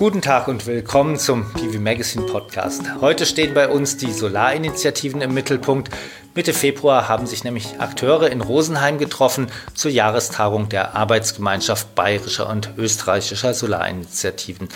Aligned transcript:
Guten 0.00 0.22
Tag 0.22 0.48
und 0.48 0.66
willkommen 0.66 1.18
zum 1.18 1.52
PV 1.52 1.78
Magazine 1.78 2.24
Podcast. 2.24 2.80
Heute 3.02 3.26
stehen 3.26 3.52
bei 3.52 3.68
uns 3.68 3.98
die 3.98 4.10
Solarinitiativen 4.10 5.20
im 5.20 5.34
Mittelpunkt. 5.34 5.90
Mitte 6.34 6.54
Februar 6.54 7.06
haben 7.06 7.26
sich 7.26 7.44
nämlich 7.44 7.78
Akteure 7.80 8.30
in 8.30 8.40
Rosenheim 8.40 8.96
getroffen 8.96 9.48
zur 9.74 9.90
Jahrestagung 9.90 10.70
der 10.70 10.94
Arbeitsgemeinschaft 10.94 11.94
bayerischer 11.94 12.48
und 12.48 12.70
österreichischer 12.78 13.52
Solarinitiativen. 13.52 14.70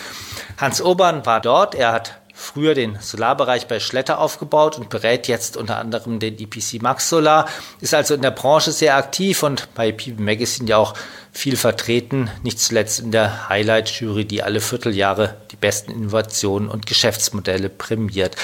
Hans 0.58 0.82
Obern 0.82 1.24
war 1.24 1.40
dort. 1.40 1.74
Er 1.74 1.92
hat 1.92 2.20
früher 2.34 2.74
den 2.74 2.98
Solarbereich 3.00 3.66
bei 3.66 3.80
Schletter 3.80 4.18
aufgebaut 4.18 4.76
und 4.76 4.90
berät 4.90 5.26
jetzt 5.26 5.56
unter 5.56 5.78
anderem 5.78 6.18
den 6.18 6.38
EPC 6.38 6.82
Max 6.82 7.08
Solar, 7.08 7.48
ist 7.80 7.94
also 7.94 8.12
in 8.12 8.22
der 8.22 8.32
Branche 8.32 8.72
sehr 8.72 8.96
aktiv 8.96 9.42
und 9.42 9.72
bei 9.74 9.90
PV 9.90 10.20
Magazine 10.20 10.68
ja 10.68 10.76
auch 10.76 10.92
viel 11.34 11.56
vertreten, 11.56 12.30
nicht 12.42 12.60
zuletzt 12.60 13.00
in 13.00 13.10
der 13.10 13.48
Highlight-Jury, 13.48 14.24
die 14.24 14.42
alle 14.42 14.60
Vierteljahre 14.60 15.36
die 15.50 15.56
besten 15.56 15.90
Innovationen 15.90 16.68
und 16.68 16.86
Geschäftsmodelle 16.86 17.68
prämiert. 17.68 18.36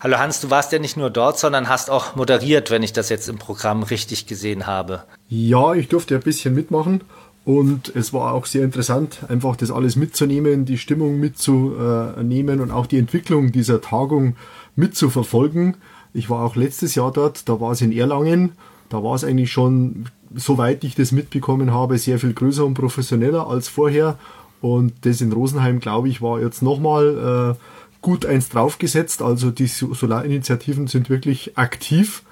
Hallo 0.00 0.18
Hans, 0.18 0.40
du 0.40 0.48
warst 0.48 0.72
ja 0.72 0.78
nicht 0.78 0.96
nur 0.96 1.10
dort, 1.10 1.38
sondern 1.38 1.68
hast 1.68 1.90
auch 1.90 2.16
moderiert, 2.16 2.70
wenn 2.70 2.82
ich 2.82 2.94
das 2.94 3.10
jetzt 3.10 3.28
im 3.28 3.38
Programm 3.38 3.82
richtig 3.82 4.26
gesehen 4.26 4.66
habe. 4.66 5.04
Ja, 5.28 5.74
ich 5.74 5.88
durfte 5.88 6.14
ein 6.14 6.22
bisschen 6.22 6.54
mitmachen 6.54 7.02
und 7.44 7.94
es 7.94 8.14
war 8.14 8.32
auch 8.32 8.46
sehr 8.46 8.64
interessant, 8.64 9.18
einfach 9.28 9.56
das 9.56 9.70
alles 9.70 9.96
mitzunehmen, 9.96 10.64
die 10.64 10.78
Stimmung 10.78 11.20
mitzunehmen 11.20 12.60
und 12.60 12.70
auch 12.70 12.86
die 12.86 12.98
Entwicklung 12.98 13.52
dieser 13.52 13.82
Tagung 13.82 14.36
mitzuverfolgen. 14.74 15.76
Ich 16.14 16.30
war 16.30 16.42
auch 16.42 16.56
letztes 16.56 16.94
Jahr 16.94 17.12
dort, 17.12 17.48
da 17.48 17.60
war 17.60 17.72
es 17.72 17.82
in 17.82 17.92
Erlangen. 17.92 18.52
Da 18.88 19.04
war 19.04 19.14
es 19.14 19.22
eigentlich 19.22 19.52
schon, 19.52 20.06
soweit 20.34 20.84
ich 20.84 20.94
das 20.94 21.12
mitbekommen 21.12 21.72
habe, 21.72 21.98
sehr 21.98 22.18
viel 22.18 22.32
größer 22.32 22.64
und 22.64 22.74
professioneller 22.74 23.46
als 23.46 23.68
vorher. 23.68 24.18
Und 24.60 24.92
das 25.02 25.20
in 25.20 25.32
Rosenheim, 25.32 25.80
glaube 25.80 26.08
ich, 26.08 26.20
war 26.22 26.40
jetzt 26.40 26.62
nochmal 26.62 27.56
äh, 27.56 27.64
gut 28.02 28.26
eins 28.26 28.48
draufgesetzt. 28.48 29.22
Also 29.22 29.50
die 29.50 29.66
Solarinitiativen 29.66 30.86
sind 30.86 31.10
wirklich 31.10 31.56
aktiv. 31.56 32.22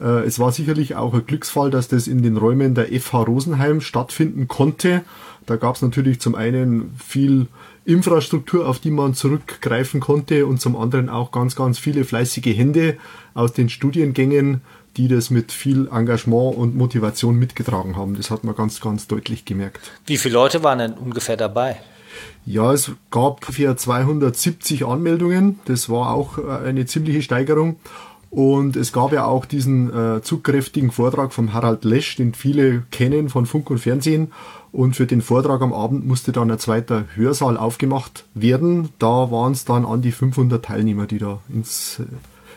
Äh, 0.00 0.24
es 0.24 0.38
war 0.38 0.52
sicherlich 0.52 0.94
auch 0.94 1.14
ein 1.14 1.26
Glücksfall, 1.26 1.70
dass 1.70 1.88
das 1.88 2.08
in 2.08 2.22
den 2.22 2.36
Räumen 2.36 2.74
der 2.74 2.88
FH 2.88 3.22
Rosenheim 3.22 3.80
stattfinden 3.80 4.48
konnte. 4.48 5.02
Da 5.46 5.56
gab 5.56 5.76
es 5.76 5.82
natürlich 5.82 6.20
zum 6.20 6.34
einen 6.34 6.94
viel 6.98 7.46
Infrastruktur, 7.84 8.68
auf 8.68 8.80
die 8.80 8.90
man 8.90 9.14
zurückgreifen 9.14 10.00
konnte 10.00 10.44
und 10.46 10.60
zum 10.60 10.76
anderen 10.76 11.08
auch 11.08 11.30
ganz, 11.30 11.54
ganz 11.54 11.78
viele 11.78 12.04
fleißige 12.04 12.56
Hände 12.56 12.96
aus 13.32 13.52
den 13.52 13.68
Studiengängen, 13.68 14.60
die 14.96 15.08
das 15.08 15.30
mit 15.30 15.52
viel 15.52 15.88
Engagement 15.92 16.56
und 16.56 16.76
Motivation 16.76 17.36
mitgetragen 17.36 17.96
haben. 17.96 18.16
Das 18.16 18.30
hat 18.30 18.44
man 18.44 18.54
ganz, 18.54 18.80
ganz 18.80 19.06
deutlich 19.06 19.44
gemerkt. 19.44 19.92
Wie 20.06 20.16
viele 20.16 20.34
Leute 20.34 20.62
waren 20.62 20.78
denn 20.78 20.92
ungefähr 20.94 21.36
dabei? 21.36 21.76
Ja, 22.44 22.72
es 22.72 22.92
gab 23.10 23.42
ungefähr 23.42 23.76
270 23.76 24.86
Anmeldungen. 24.86 25.60
Das 25.66 25.88
war 25.88 26.14
auch 26.14 26.38
äh, 26.38 26.66
eine 26.66 26.86
ziemliche 26.86 27.22
Steigerung. 27.22 27.76
Und 28.30 28.76
es 28.76 28.92
gab 28.92 29.12
ja 29.12 29.24
auch 29.24 29.46
diesen 29.46 29.92
äh, 29.92 30.22
zugkräftigen 30.22 30.90
Vortrag 30.90 31.32
von 31.32 31.52
Harald 31.52 31.84
Lesch, 31.84 32.16
den 32.16 32.34
viele 32.34 32.82
kennen 32.90 33.28
von 33.28 33.46
Funk 33.46 33.70
und 33.70 33.78
Fernsehen. 33.78 34.32
Und 34.72 34.94
für 34.94 35.06
den 35.06 35.22
Vortrag 35.22 35.62
am 35.62 35.72
Abend 35.72 36.06
musste 36.06 36.32
dann 36.32 36.50
ein 36.50 36.58
zweiter 36.58 37.04
Hörsaal 37.14 37.56
aufgemacht 37.56 38.24
werden. 38.34 38.90
Da 38.98 39.30
waren 39.30 39.52
es 39.52 39.64
dann 39.64 39.86
an 39.86 40.02
die 40.02 40.12
500 40.12 40.64
Teilnehmer, 40.64 41.06
die 41.06 41.18
da 41.18 41.40
ins, 41.48 42.00
äh, 42.00 42.04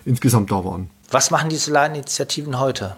insgesamt 0.05 0.51
da 0.51 0.65
waren. 0.65 0.89
Was 1.11 1.31
machen 1.31 1.49
die 1.49 1.55
Solarinitiativen 1.55 2.59
heute? 2.59 2.95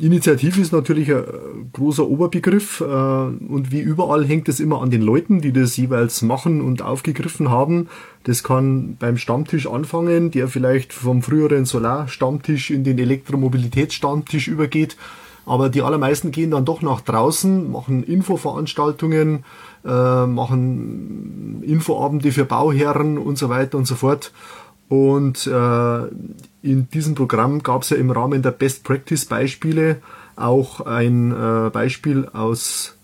Initiative 0.00 0.60
ist 0.60 0.72
natürlich 0.72 1.10
ein 1.10 1.70
großer 1.72 2.06
Oberbegriff 2.06 2.80
äh, 2.80 2.84
und 2.84 3.70
wie 3.70 3.80
überall 3.80 4.24
hängt 4.24 4.48
es 4.48 4.58
immer 4.58 4.82
an 4.82 4.90
den 4.90 5.02
Leuten, 5.02 5.40
die 5.40 5.52
das 5.52 5.76
jeweils 5.76 6.22
machen 6.22 6.60
und 6.60 6.82
aufgegriffen 6.82 7.48
haben. 7.48 7.88
Das 8.24 8.42
kann 8.42 8.96
beim 8.98 9.16
Stammtisch 9.16 9.68
anfangen, 9.68 10.32
der 10.32 10.48
vielleicht 10.48 10.92
vom 10.92 11.22
früheren 11.22 11.64
Solar-Stammtisch 11.64 12.70
in 12.70 12.82
den 12.82 12.98
Elektromobilitätsstammtisch 12.98 14.48
übergeht. 14.48 14.96
Aber 15.46 15.70
die 15.70 15.80
allermeisten 15.80 16.32
gehen 16.32 16.50
dann 16.50 16.64
doch 16.64 16.82
nach 16.82 17.00
draußen, 17.00 17.70
machen 17.70 18.02
Infoveranstaltungen, 18.02 19.44
äh, 19.84 20.26
machen 20.26 21.62
Infoabende 21.62 22.32
für 22.32 22.44
Bauherren 22.44 23.16
und 23.16 23.38
so 23.38 23.48
weiter 23.48 23.78
und 23.78 23.86
so 23.86 23.94
fort. 23.94 24.32
Und 24.88 25.46
äh, 25.46 26.00
in 26.62 26.88
diesem 26.90 27.14
Programm 27.14 27.62
gab 27.62 27.82
es 27.82 27.90
ja 27.90 27.96
im 27.96 28.10
Rahmen 28.10 28.42
der 28.42 28.50
Best 28.50 28.84
Practice 28.84 29.26
Beispiele 29.26 30.00
auch 30.36 30.80
ein 30.80 31.32
äh, 31.32 31.70
Beispiel 31.70 32.28
aus 32.32 32.96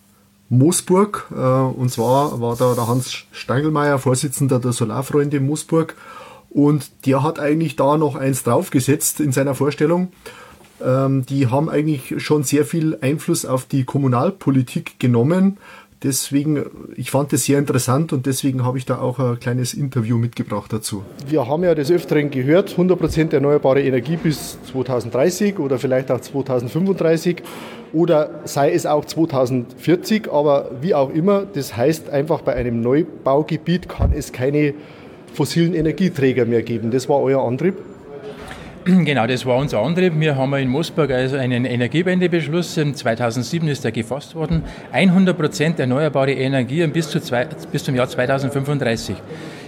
Moosburg. 0.48 1.26
Äh, 1.32 1.38
und 1.38 1.90
zwar 1.90 2.40
war 2.40 2.56
da 2.56 2.74
der 2.74 2.86
Hans 2.86 3.24
Stangelmeier, 3.32 3.98
Vorsitzender 3.98 4.58
der 4.58 4.72
Solarfreunde 4.72 5.40
Moosburg. 5.40 5.94
Und 6.50 7.06
der 7.06 7.22
hat 7.22 7.40
eigentlich 7.40 7.76
da 7.76 7.96
noch 7.96 8.14
eins 8.14 8.44
draufgesetzt 8.44 9.20
in 9.20 9.32
seiner 9.32 9.54
Vorstellung. 9.54 10.12
Ähm, 10.82 11.26
die 11.26 11.48
haben 11.48 11.68
eigentlich 11.68 12.14
schon 12.22 12.44
sehr 12.44 12.64
viel 12.64 12.98
Einfluss 13.00 13.44
auf 13.44 13.64
die 13.64 13.84
Kommunalpolitik 13.84 14.98
genommen 15.00 15.58
deswegen, 16.04 16.64
ich 16.96 17.10
fand 17.10 17.32
das 17.32 17.44
sehr 17.44 17.58
interessant 17.58 18.12
und 18.12 18.26
deswegen 18.26 18.64
habe 18.64 18.78
ich 18.78 18.84
da 18.84 18.98
auch 18.98 19.18
ein 19.18 19.40
kleines 19.40 19.74
Interview 19.74 20.18
mitgebracht 20.18 20.72
dazu. 20.72 21.02
Wir 21.26 21.48
haben 21.48 21.64
ja 21.64 21.74
des 21.74 21.90
Öfteren 21.90 22.30
gehört, 22.30 22.76
100% 22.76 23.32
erneuerbare 23.32 23.82
Energie 23.82 24.16
bis 24.16 24.58
2030 24.70 25.58
oder 25.58 25.78
vielleicht 25.78 26.10
auch 26.10 26.20
2035 26.20 27.42
oder 27.92 28.40
sei 28.44 28.72
es 28.72 28.86
auch 28.86 29.04
2040, 29.04 30.30
aber 30.30 30.70
wie 30.80 30.94
auch 30.94 31.10
immer, 31.10 31.46
das 31.46 31.76
heißt 31.76 32.10
einfach 32.10 32.42
bei 32.42 32.54
einem 32.54 32.80
Neubaugebiet 32.80 33.88
kann 33.88 34.12
es 34.12 34.32
keine 34.32 34.74
fossilen 35.32 35.74
Energieträger 35.74 36.44
mehr 36.44 36.62
geben. 36.62 36.90
Das 36.90 37.08
war 37.08 37.20
euer 37.20 37.42
Antrieb? 37.44 37.74
Genau, 39.04 39.26
das 39.26 39.46
war 39.46 39.56
unser 39.56 39.78
Antrieb. 39.80 40.12
Wir 40.20 40.36
haben 40.36 40.52
in 40.54 40.68
Moosburg 40.68 41.10
also 41.10 41.36
einen 41.36 41.64
Energiewendebeschluss. 41.64 42.74
2007 42.74 43.66
ist 43.68 43.82
der 43.82 43.92
gefasst 43.92 44.34
worden. 44.34 44.62
100 44.92 45.36
Prozent 45.36 45.80
erneuerbare 45.80 46.32
Energie 46.32 46.86
bis, 46.88 47.08
zu 47.08 47.18
zwei, 47.20 47.46
bis 47.72 47.82
zum 47.82 47.94
Jahr 47.94 48.08
2035. 48.08 49.16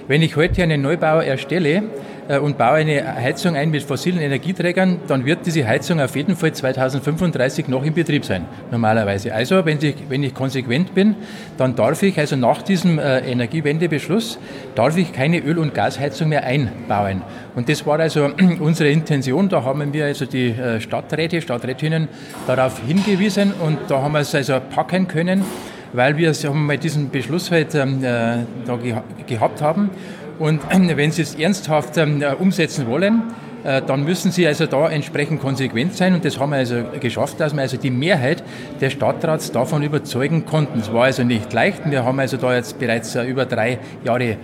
Wenn 0.07 0.21
ich 0.21 0.37
heute 0.37 0.63
einen 0.63 0.83
Neubau 0.83 1.21
erstelle, 1.21 1.85
und 2.29 2.59
baue 2.59 2.77
eine 2.77 3.15
Heizung 3.17 3.57
ein 3.57 3.71
mit 3.71 3.83
fossilen 3.83 4.21
Energieträgern, 4.21 4.99
dann 5.07 5.25
wird 5.25 5.47
diese 5.47 5.67
Heizung 5.67 6.01
auf 6.01 6.17
jeden 6.17 6.37
Fall 6.37 6.53
2035 6.53 7.69
noch 7.69 7.85
in 7.85 7.95
Betrieb 7.95 8.25
sein, 8.25 8.47
normalerweise. 8.71 9.33
Also, 9.35 9.65
wenn 9.65 9.79
ich, 9.81 9.97
wenn 10.09 10.23
ich 10.23 10.35
konsequent 10.35 10.95
bin, 10.95 11.15
dann 11.57 11.77
darf 11.77 12.03
ich, 12.03 12.19
also 12.19 12.37
nach 12.37 12.63
diesem 12.63 12.99
äh, 12.99 13.19
Energiewendebeschluss, 13.21 14.39
darf 14.75 14.97
ich 14.97 15.13
keine 15.13 15.39
Öl- 15.39 15.59
und 15.59 15.75
Gasheizung 15.75 16.29
mehr 16.29 16.45
einbauen. 16.45 17.23
Und 17.55 17.69
das 17.69 17.87
war 17.87 17.99
also 18.01 18.31
unsere 18.61 18.91
Intention. 18.91 19.49
Da 19.49 19.63
haben 19.63 19.93
wir 19.93 20.07
also 20.07 20.27
die 20.27 20.51
äh, 20.51 20.81
Stadträte, 20.81 21.41
Stadträtinnen 21.41 22.09
darauf 22.47 22.81
hingewiesen 22.87 23.53
und 23.65 23.79
da 23.89 24.03
haben 24.03 24.13
wir 24.13 24.21
es 24.21 24.35
also 24.35 24.61
packen 24.75 25.09
können, 25.09 25.45
weil 25.93 26.17
wir 26.17 26.33
wir 26.35 26.77
diesen 26.77 27.11
Beschluss 27.11 27.51
halt 27.51 27.75
ähm, 27.75 28.03
äh, 28.03 28.39
da 28.67 28.77
ge 28.77 28.97
gehabt 29.27 29.63
haben 29.63 29.91
und 30.39 30.61
wenn 30.97 31.11
Sie 31.11 31.23
es 31.23 31.35
ernsthaft 31.35 31.97
ähm, 31.97 32.23
äh, 32.23 32.35
umsetzen 32.35 32.87
wollen, 32.87 33.23
äh, 33.65 33.83
dann 33.83 34.05
müssen 34.05 34.31
Sie 34.31 34.47
also 34.47 34.67
da 34.67 34.91
entsprechend 34.91 35.41
konsequent 35.41 35.95
sein. 35.95 36.15
Und 36.15 36.25
das 36.25 36.39
haben 36.39 36.51
wir 36.51 36.59
also 36.59 36.85
geschafft, 37.01 37.41
dass 37.41 37.55
wir 37.55 37.63
also 37.63 37.77
die 37.77 37.91
Mehrheit 37.91 38.43
des 38.81 38.93
Stadtrats 38.93 39.53
davon 39.53 39.83
überzeugen 39.83 40.47
konnten. 40.47 40.81
Es 40.81 40.93
war 40.93 41.05
also 41.05 41.25
nicht 41.25 41.53
leicht. 41.53 41.91
Wir 41.91 42.05
haben 42.05 42.19
also 42.21 42.37
da 42.37 42.55
jetzt 42.55 42.79
bereits 42.79 43.15
äh, 43.15 43.25
über 43.25 43.47
drei 43.47 43.79
Jahre 44.05 44.37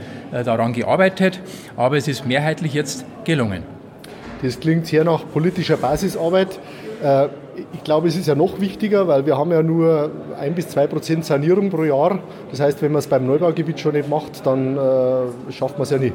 daran 0.44 0.72
gearbeitet, 0.72 1.40
aber 1.76 1.98
es 1.98 2.08
ist 2.08 2.26
mehrheitlich 2.26 2.72
jetzt 2.72 3.04
gelungen. 3.24 3.64
Das 4.42 4.58
klingt 4.58 4.86
sehr 4.86 5.04
nach 5.04 5.28
politischer 5.30 5.76
Basisarbeit. 5.76 6.58
Ich 7.74 7.84
glaube, 7.84 8.08
es 8.08 8.16
ist 8.16 8.26
ja 8.26 8.34
noch 8.34 8.60
wichtiger, 8.60 9.08
weil 9.08 9.26
wir 9.26 9.36
haben 9.36 9.50
ja 9.50 9.62
nur 9.62 10.10
ein 10.38 10.54
bis 10.54 10.68
zwei 10.68 10.86
Prozent 10.86 11.24
Sanierung 11.24 11.68
pro 11.70 11.84
Jahr. 11.84 12.20
Das 12.50 12.60
heißt, 12.60 12.80
wenn 12.80 12.92
man 12.92 13.00
es 13.00 13.06
beim 13.06 13.26
Neubaugebiet 13.26 13.78
schon 13.78 13.92
nicht 13.92 14.08
macht, 14.08 14.46
dann 14.46 14.76
äh, 14.76 15.52
schafft 15.52 15.76
man 15.76 15.82
es 15.82 15.90
ja 15.90 15.98
nicht. 15.98 16.14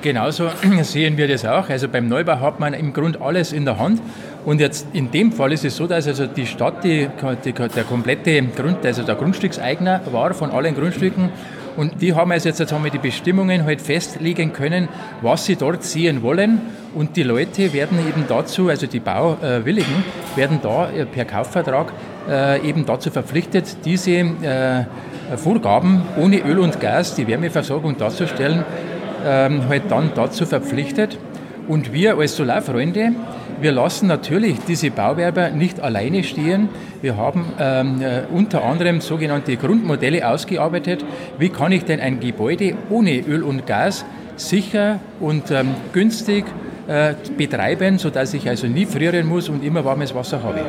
Genauso 0.00 0.48
sehen 0.82 1.16
wir 1.16 1.28
das 1.28 1.44
auch. 1.44 1.68
Also 1.68 1.88
beim 1.88 2.08
Neubau 2.08 2.40
hat 2.40 2.60
man 2.60 2.72
im 2.72 2.92
Grunde 2.92 3.20
alles 3.20 3.52
in 3.52 3.64
der 3.64 3.78
Hand. 3.78 4.00
Und 4.44 4.60
jetzt 4.60 4.86
in 4.92 5.10
dem 5.10 5.32
Fall 5.32 5.52
ist 5.52 5.64
es 5.64 5.76
so, 5.76 5.86
dass 5.86 6.06
also 6.06 6.26
die 6.26 6.46
Stadt 6.46 6.84
die, 6.84 7.08
die, 7.44 7.52
der 7.52 7.84
komplette 7.84 8.42
Grund, 8.42 8.86
also 8.86 9.02
der 9.02 9.16
Grundstückseigner 9.16 10.00
war 10.12 10.32
von 10.32 10.50
allen 10.50 10.74
Grundstücken 10.74 11.30
und 11.78 12.02
die 12.02 12.12
haben 12.12 12.32
also 12.32 12.48
jetzt, 12.48 12.58
jetzt 12.58 12.72
haben 12.72 12.82
wir 12.82 12.90
die 12.90 12.98
Bestimmungen 12.98 13.64
halt 13.64 13.80
festlegen 13.80 14.52
können, 14.52 14.88
was 15.22 15.46
sie 15.46 15.54
dort 15.54 15.84
sehen 15.84 16.22
wollen. 16.22 16.60
Und 16.92 17.14
die 17.14 17.22
Leute 17.22 17.72
werden 17.72 18.00
eben 18.00 18.24
dazu, 18.26 18.68
also 18.68 18.88
die 18.88 18.98
Bauwilligen, 18.98 20.02
werden 20.34 20.58
da 20.60 20.90
äh, 20.90 21.06
per 21.06 21.24
Kaufvertrag 21.24 21.92
äh, 22.28 22.68
eben 22.68 22.84
dazu 22.84 23.12
verpflichtet, 23.12 23.76
diese 23.84 24.10
äh, 24.10 24.86
Vorgaben 25.36 26.02
ohne 26.20 26.40
Öl 26.40 26.58
und 26.58 26.80
Gas, 26.80 27.14
die 27.14 27.28
Wärmeversorgung 27.28 27.96
darzustellen, 27.96 28.64
ähm, 29.24 29.68
halt 29.68 29.84
dann 29.88 30.10
dazu 30.16 30.46
verpflichtet. 30.46 31.16
Und 31.68 31.92
wir 31.92 32.18
als 32.18 32.34
Solarfreunde 32.34 33.12
Wir 33.60 33.72
lassen 33.72 34.06
natürlich 34.06 34.58
diese 34.68 34.90
Bauwerber 34.90 35.50
nicht 35.50 35.80
alleine 35.80 36.22
stehen. 36.22 36.68
Wir 37.02 37.16
haben 37.16 37.46
ähm, 37.58 38.00
äh, 38.00 38.22
unter 38.32 38.64
anderem 38.64 39.00
sogenannte 39.00 39.56
Grundmodelle 39.56 40.28
ausgearbeitet. 40.28 41.04
Wie 41.38 41.48
kann 41.48 41.72
ich 41.72 41.84
denn 41.84 42.00
ein 42.00 42.20
Gebäude 42.20 42.74
ohne 42.90 43.18
Öl 43.20 43.42
und 43.42 43.66
Gas 43.66 44.04
sicher 44.36 45.00
und 45.20 45.50
ähm, 45.50 45.74
günstig 45.92 46.44
äh, 46.86 47.14
betreiben, 47.36 47.98
sodass 47.98 48.32
ich 48.34 48.48
also 48.48 48.66
nie 48.66 48.86
frieren 48.86 49.26
muss 49.26 49.48
und 49.48 49.64
immer 49.64 49.84
warmes 49.84 50.14
Wasser 50.14 50.42
habe? 50.42 50.60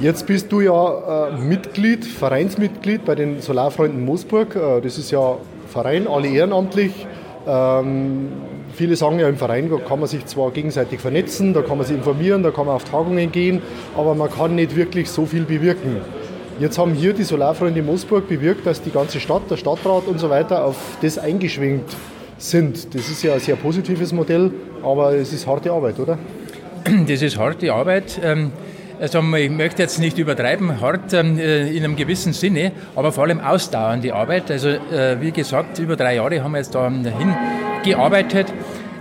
Jetzt 0.00 0.26
bist 0.26 0.50
du 0.50 0.60
ja 0.60 1.28
äh, 1.28 1.38
Mitglied, 1.38 2.04
Vereinsmitglied 2.04 3.04
bei 3.04 3.14
den 3.14 3.40
Solarfreunden 3.40 4.04
Moosburg. 4.04 4.56
Äh, 4.56 4.80
das 4.80 4.98
ist 4.98 5.12
ja 5.12 5.36
Verein, 5.68 6.08
alle 6.08 6.26
ehrenamtlich. 6.26 7.06
Ähm, 7.46 8.28
viele 8.72 8.96
sagen 8.96 9.18
ja, 9.18 9.28
im 9.28 9.36
Verein 9.36 9.70
kann 9.86 10.00
man 10.00 10.08
sich 10.08 10.26
zwar 10.26 10.50
gegenseitig 10.50 11.00
vernetzen, 11.00 11.54
da 11.54 11.62
kann 11.62 11.78
man 11.78 11.86
sich 11.86 11.96
informieren, 11.96 12.42
da 12.42 12.50
kann 12.50 12.66
man 12.66 12.76
auf 12.76 12.84
Tagungen 12.84 13.30
gehen, 13.32 13.62
aber 13.96 14.14
man 14.14 14.30
kann 14.30 14.54
nicht 14.54 14.76
wirklich 14.76 15.10
so 15.10 15.26
viel 15.26 15.42
bewirken. 15.42 15.96
Jetzt 16.60 16.78
haben 16.78 16.92
hier 16.94 17.12
die 17.12 17.24
Solarfreunde 17.24 17.82
Moosburg 17.82 18.28
bewirkt, 18.28 18.66
dass 18.66 18.82
die 18.82 18.90
ganze 18.90 19.20
Stadt, 19.20 19.50
der 19.50 19.56
Stadtrat 19.56 20.06
und 20.06 20.18
so 20.18 20.30
weiter 20.30 20.64
auf 20.64 20.76
das 21.00 21.18
eingeschwenkt 21.18 21.96
sind. 22.38 22.94
Das 22.94 23.08
ist 23.08 23.22
ja 23.22 23.34
ein 23.34 23.40
sehr 23.40 23.56
positives 23.56 24.12
Modell, 24.12 24.52
aber 24.82 25.14
es 25.14 25.32
ist 25.32 25.46
harte 25.46 25.72
Arbeit, 25.72 25.98
oder? 25.98 26.18
Das 27.08 27.22
ist 27.22 27.38
harte 27.38 27.72
Arbeit. 27.72 28.20
Ähm, 28.22 28.52
also 29.00 29.20
ich 29.34 29.50
möchte 29.50 29.82
jetzt 29.82 29.98
nicht 29.98 30.18
übertreiben, 30.18 30.80
hart 30.80 31.12
ähm, 31.12 31.38
äh, 31.38 31.68
in 31.68 31.82
einem 31.84 31.96
gewissen 31.96 32.32
Sinne, 32.32 32.72
aber 32.94 33.10
vor 33.10 33.24
allem 33.24 33.40
ausdauernde 33.40 34.14
Arbeit. 34.14 34.50
Also 34.50 34.68
äh, 34.68 35.20
wie 35.20 35.32
gesagt, 35.32 35.78
über 35.78 35.96
drei 35.96 36.16
Jahre 36.16 36.42
haben 36.42 36.52
wir 36.52 36.58
jetzt 36.58 36.74
da 36.74 36.88
hingearbeitet. 36.88 37.61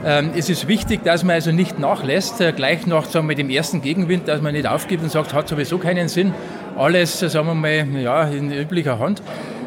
Ähm, 0.04 0.32
es 0.36 0.50
ist 0.50 0.68
wichtig, 0.68 1.04
dass 1.04 1.24
man 1.24 1.36
also 1.36 1.52
nicht 1.52 1.78
nachlässt, 1.78 2.42
äh, 2.42 2.52
gleich 2.54 2.88
nach 2.88 3.06
sagen 3.06 3.30
wir, 3.30 3.36
dem 3.36 3.52
ersten 3.52 3.82
Gegenwind, 3.82 4.28
dass 4.28 4.42
man 4.42 4.54
nicht 4.54 4.66
aufgibt 4.66 5.04
und 5.04 5.12
sagt, 5.12 5.34
hat 5.34 5.48
sowieso 5.48 5.78
keinen 5.78 6.08
Sinn. 6.08 6.34
Alles, 6.76 7.20
sagen 7.20 7.46
wir 7.46 7.54
mal, 7.54 7.86
ja, 8.02 8.24
in 8.24 8.52
üblicher 8.52 8.98
Hand. 8.98 9.22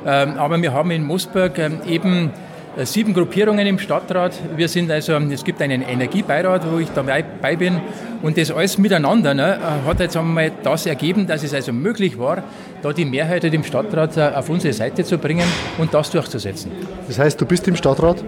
Ähm, 0.04 0.36
aber 0.36 0.60
wir 0.60 0.72
haben 0.72 0.90
in 0.90 1.04
Moosburg 1.04 1.52
eben 1.86 2.32
äh, 2.76 2.84
sieben 2.84 3.14
Gruppierungen 3.14 3.64
im 3.66 3.78
Stadtrat. 3.78 4.32
Wir 4.56 4.66
sind 4.66 4.90
also, 4.90 5.14
es 5.14 5.44
gibt 5.44 5.62
einen 5.62 5.82
Energiebeirat, 5.82 6.62
wo 6.68 6.78
ich 6.78 6.88
dabei 6.90 7.22
bin. 7.56 7.80
Und 8.20 8.36
das 8.36 8.50
alles 8.50 8.78
miteinander 8.78 9.34
ne, 9.34 9.58
hat 9.86 10.00
jetzt 10.00 10.16
einmal 10.16 10.50
das 10.62 10.86
ergeben, 10.86 11.26
dass 11.26 11.44
es 11.44 11.54
also 11.54 11.72
möglich 11.72 12.18
war, 12.18 12.42
da 12.82 12.92
die 12.92 13.04
Mehrheit 13.04 13.44
im 13.44 13.62
Stadtrat 13.62 14.16
äh, 14.16 14.32
auf 14.34 14.48
unsere 14.48 14.72
Seite 14.72 15.04
zu 15.04 15.18
bringen 15.18 15.46
und 15.78 15.94
das 15.94 16.10
durchzusetzen. 16.10 16.72
Das 17.06 17.20
heißt, 17.20 17.40
du 17.40 17.46
bist 17.46 17.68
im 17.68 17.76
Stadtrat? 17.76 18.24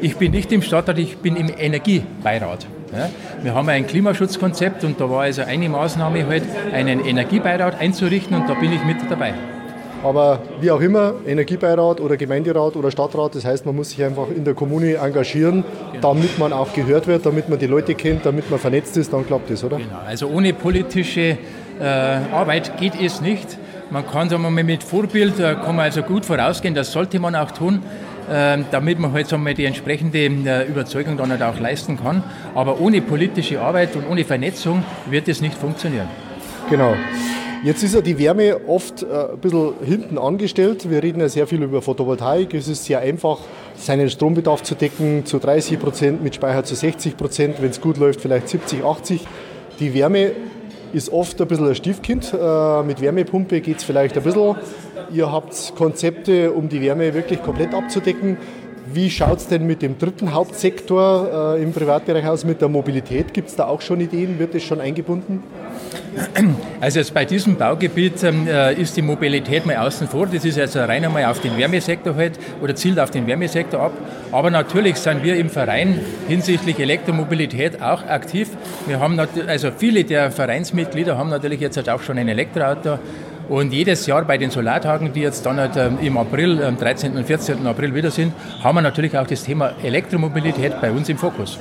Ich 0.00 0.16
bin 0.16 0.32
nicht 0.32 0.52
im 0.52 0.62
Stadtrat, 0.62 0.98
ich 0.98 1.18
bin 1.18 1.36
im 1.36 1.50
Energiebeirat. 1.56 2.66
Ja. 2.92 3.10
Wir 3.42 3.54
haben 3.54 3.68
ein 3.68 3.86
Klimaschutzkonzept 3.86 4.84
und 4.84 5.00
da 5.00 5.10
war 5.10 5.22
also 5.22 5.42
eine 5.42 5.68
Maßnahme 5.68 6.26
halt, 6.26 6.44
einen 6.72 7.04
Energiebeirat 7.04 7.80
einzurichten 7.80 8.36
und 8.36 8.48
da 8.48 8.54
bin 8.54 8.72
ich 8.72 8.84
mit 8.84 8.96
dabei. 9.08 9.34
Aber 10.02 10.40
wie 10.60 10.70
auch 10.70 10.80
immer, 10.80 11.14
Energiebeirat 11.26 12.00
oder 12.00 12.16
Gemeinderat 12.16 12.76
oder 12.76 12.90
Stadtrat, 12.90 13.34
das 13.34 13.44
heißt, 13.44 13.66
man 13.66 13.74
muss 13.74 13.90
sich 13.90 14.04
einfach 14.04 14.28
in 14.34 14.44
der 14.44 14.54
Kommune 14.54 14.94
engagieren, 14.94 15.64
genau. 15.92 16.12
damit 16.12 16.38
man 16.38 16.52
auch 16.52 16.72
gehört 16.72 17.06
wird, 17.06 17.26
damit 17.26 17.48
man 17.48 17.58
die 17.58 17.66
Leute 17.66 17.94
kennt, 17.94 18.24
damit 18.24 18.50
man 18.50 18.60
vernetzt 18.60 18.96
ist, 18.96 19.12
dann 19.12 19.26
klappt 19.26 19.50
das, 19.50 19.64
oder? 19.64 19.78
Genau, 19.78 19.98
also 20.06 20.28
ohne 20.28 20.52
politische 20.52 21.38
äh, 21.80 21.84
Arbeit 21.84 22.78
geht 22.78 23.00
es 23.00 23.20
nicht. 23.20 23.58
Man 23.90 24.06
kann 24.06 24.28
sagen 24.28 24.42
wir 24.42 24.50
mal, 24.50 24.64
mit 24.64 24.82
Vorbild, 24.82 25.40
äh, 25.40 25.54
kann 25.54 25.76
man 25.76 25.86
also 25.86 26.02
gut 26.02 26.24
vorausgehen, 26.24 26.74
das 26.74 26.92
sollte 26.92 27.18
man 27.18 27.34
auch 27.34 27.50
tun, 27.50 27.82
damit 28.70 28.98
man 28.98 29.12
halt 29.12 29.28
sagen 29.28 29.44
wir, 29.44 29.54
die 29.54 29.64
entsprechende 29.64 30.18
äh, 30.18 30.66
Überzeugung 30.66 31.16
dann 31.16 31.30
halt 31.30 31.42
auch 31.42 31.58
leisten 31.60 31.98
kann. 31.98 32.24
Aber 32.54 32.80
ohne 32.80 33.00
politische 33.00 33.60
Arbeit 33.60 33.96
und 33.96 34.08
ohne 34.08 34.24
Vernetzung 34.24 34.84
wird 35.08 35.28
es 35.28 35.40
nicht 35.40 35.56
funktionieren. 35.56 36.08
Genau. 36.68 36.94
Jetzt 37.62 37.82
ist 37.82 37.94
ja 37.94 38.00
die 38.00 38.18
Wärme 38.18 38.60
oft 38.68 39.02
äh, 39.02 39.06
ein 39.06 39.38
bisschen 39.38 39.74
hinten 39.84 40.18
angestellt. 40.18 40.88
Wir 40.90 41.02
reden 41.02 41.20
ja 41.20 41.28
sehr 41.28 41.46
viel 41.46 41.62
über 41.62 41.82
Photovoltaik. 41.82 42.54
Es 42.54 42.68
ist 42.68 42.84
sehr 42.84 43.00
einfach, 43.00 43.38
seinen 43.76 44.10
Strombedarf 44.10 44.62
zu 44.62 44.74
decken, 44.74 45.24
zu 45.24 45.38
30 45.38 45.78
Prozent, 45.78 46.22
mit 46.22 46.34
Speicher 46.34 46.64
zu 46.64 46.74
60 46.74 47.16
Prozent, 47.16 47.56
wenn 47.60 47.70
es 47.70 47.80
gut 47.80 47.96
läuft, 47.96 48.20
vielleicht 48.20 48.48
70, 48.48 48.84
80. 48.84 49.26
Die 49.80 49.94
Wärme 49.94 50.32
ist 50.92 51.12
oft 51.12 51.40
ein 51.40 51.48
bisschen 51.48 51.68
ein 51.68 51.74
Stiefkind. 51.74 52.32
Äh, 52.32 52.82
mit 52.82 53.00
Wärmepumpe 53.00 53.60
geht 53.60 53.78
es 53.78 53.84
vielleicht 53.84 54.16
ein 54.16 54.22
bisschen. 54.22 54.56
Ihr 55.12 55.30
habt 55.30 55.74
Konzepte, 55.76 56.52
um 56.52 56.68
die 56.68 56.80
Wärme 56.80 57.14
wirklich 57.14 57.42
komplett 57.42 57.74
abzudecken. 57.74 58.36
Wie 58.92 59.10
schaut 59.10 59.38
es 59.38 59.48
denn 59.48 59.66
mit 59.66 59.82
dem 59.82 59.98
dritten 59.98 60.32
Hauptsektor 60.32 61.56
äh, 61.56 61.62
im 61.62 61.72
Privatbereich 61.72 62.26
aus, 62.26 62.44
mit 62.44 62.60
der 62.60 62.68
Mobilität? 62.68 63.34
Gibt 63.34 63.48
es 63.48 63.56
da 63.56 63.66
auch 63.66 63.80
schon 63.80 64.00
Ideen? 64.00 64.38
Wird 64.38 64.54
das 64.54 64.62
schon 64.62 64.80
eingebunden? 64.80 65.42
Also 66.80 67.00
bei 67.12 67.24
diesem 67.24 67.56
Baugebiet 67.56 68.22
ähm, 68.22 68.46
äh, 68.46 68.74
ist 68.74 68.96
die 68.96 69.02
Mobilität 69.02 69.66
mal 69.66 69.76
außen 69.76 70.06
vor. 70.06 70.26
Das 70.26 70.44
ist 70.44 70.58
also 70.58 70.80
rein 70.80 71.04
einmal 71.04 71.24
auf 71.24 71.40
den 71.40 71.58
Wärmesektor 71.58 72.14
halt 72.14 72.38
oder 72.62 72.76
zielt 72.76 73.00
auf 73.00 73.10
den 73.10 73.26
Wärmesektor 73.26 73.80
ab. 73.80 73.92
Aber 74.30 74.50
natürlich 74.50 74.96
sind 74.96 75.24
wir 75.24 75.36
im 75.36 75.50
Verein 75.50 76.00
hinsichtlich 76.28 76.78
Elektromobilität 76.78 77.82
auch 77.82 78.06
aktiv. 78.06 78.50
Wir 78.86 79.00
haben 79.00 79.18
also 79.48 79.70
viele 79.76 80.04
der 80.04 80.30
Vereinsmitglieder 80.30 81.18
haben 81.18 81.30
natürlich 81.30 81.60
jetzt 81.60 81.76
halt 81.76 81.88
auch 81.90 82.02
schon 82.02 82.18
ein 82.18 82.28
Elektroauto. 82.28 82.98
Und 83.48 83.72
jedes 83.72 84.06
Jahr 84.06 84.24
bei 84.24 84.38
den 84.38 84.50
Solartagen, 84.50 85.12
die 85.12 85.20
jetzt 85.20 85.46
dann 85.46 85.58
halt 85.58 85.76
ähm, 85.76 85.98
im 86.00 86.16
April, 86.16 86.62
am 86.64 86.76
13. 86.76 87.16
und 87.16 87.24
14. 87.24 87.64
April 87.66 87.94
wieder 87.94 88.10
sind, 88.10 88.32
haben 88.62 88.76
wir 88.76 88.82
natürlich 88.82 89.16
auch 89.16 89.26
das 89.26 89.44
Thema 89.44 89.72
Elektromobilität 89.84 90.80
bei 90.80 90.90
uns 90.90 91.08
im 91.08 91.16
Fokus. 91.16 91.58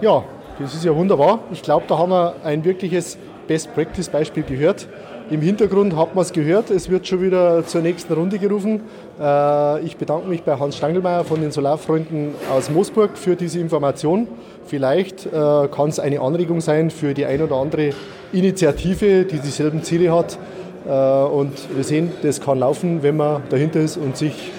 Ja, 0.00 0.24
das 0.58 0.74
ist 0.74 0.84
ja 0.84 0.94
wunderbar. 0.94 1.38
Ich 1.52 1.62
glaube, 1.62 1.84
da 1.86 1.98
haben 1.98 2.10
wir 2.10 2.34
ein 2.42 2.64
wirkliches 2.64 3.16
Best-Practice-Beispiel 3.46 4.42
gehört. 4.42 4.88
Im 5.30 5.40
Hintergrund 5.40 5.96
hat 5.96 6.14
man 6.14 6.22
es 6.22 6.32
gehört, 6.32 6.70
es 6.70 6.90
wird 6.90 7.06
schon 7.06 7.22
wieder 7.22 7.64
zur 7.64 7.80
nächsten 7.80 8.12
Runde 8.12 8.38
gerufen. 8.38 8.80
Äh, 9.20 9.80
ich 9.84 9.96
bedanke 9.96 10.28
mich 10.28 10.42
bei 10.42 10.58
Hans 10.58 10.76
Stangelmeier 10.76 11.24
von 11.24 11.40
den 11.40 11.52
Solarfreunden 11.52 12.34
aus 12.52 12.70
Moosburg 12.70 13.16
für 13.16 13.36
diese 13.36 13.60
Information. 13.60 14.26
Vielleicht 14.66 15.26
äh, 15.26 15.30
kann 15.30 15.88
es 15.88 16.00
eine 16.00 16.20
Anregung 16.20 16.60
sein 16.60 16.90
für 16.90 17.14
die 17.14 17.24
ein 17.24 17.40
oder 17.40 17.56
andere 17.56 17.90
Initiative, 18.32 19.24
die 19.24 19.38
dieselben 19.38 19.82
Ziele 19.82 20.12
hat. 20.12 20.38
Äh, 20.86 20.90
und 20.90 21.52
wir 21.74 21.84
sehen, 21.84 22.12
das 22.22 22.40
kann 22.40 22.58
laufen, 22.58 23.02
wenn 23.02 23.16
man 23.16 23.42
dahinter 23.48 23.80
ist 23.80 23.96
und 23.96 24.16
sich 24.16 24.50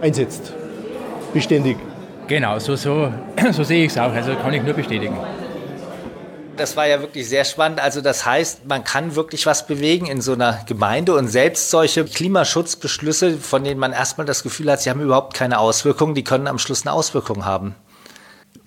einsetzt. 0.00 0.52
Beständig. 1.32 1.76
Genau, 2.28 2.58
so, 2.58 2.76
so, 2.76 3.12
so 3.52 3.64
sehe 3.64 3.84
ich 3.84 3.92
es 3.92 3.98
auch. 3.98 4.12
Also 4.12 4.34
kann 4.36 4.52
ich 4.52 4.62
nur 4.62 4.74
bestätigen. 4.74 5.16
Das 6.56 6.76
war 6.76 6.86
ja 6.86 7.00
wirklich 7.00 7.28
sehr 7.28 7.44
spannend. 7.44 7.80
Also 7.80 8.02
das 8.02 8.26
heißt, 8.26 8.66
man 8.66 8.84
kann 8.84 9.16
wirklich 9.16 9.46
was 9.46 9.66
bewegen 9.66 10.06
in 10.06 10.20
so 10.20 10.34
einer 10.34 10.60
Gemeinde 10.66 11.14
und 11.14 11.28
selbst 11.28 11.70
solche 11.70 12.04
Klimaschutzbeschlüsse, 12.04 13.38
von 13.38 13.64
denen 13.64 13.80
man 13.80 13.92
erstmal 13.92 14.26
das 14.26 14.42
Gefühl 14.42 14.70
hat, 14.70 14.82
sie 14.82 14.90
haben 14.90 15.00
überhaupt 15.00 15.34
keine 15.34 15.58
Auswirkungen, 15.58 16.14
die 16.14 16.24
können 16.24 16.46
am 16.46 16.58
Schluss 16.58 16.82
eine 16.82 16.92
Auswirkung 16.92 17.46
haben. 17.46 17.74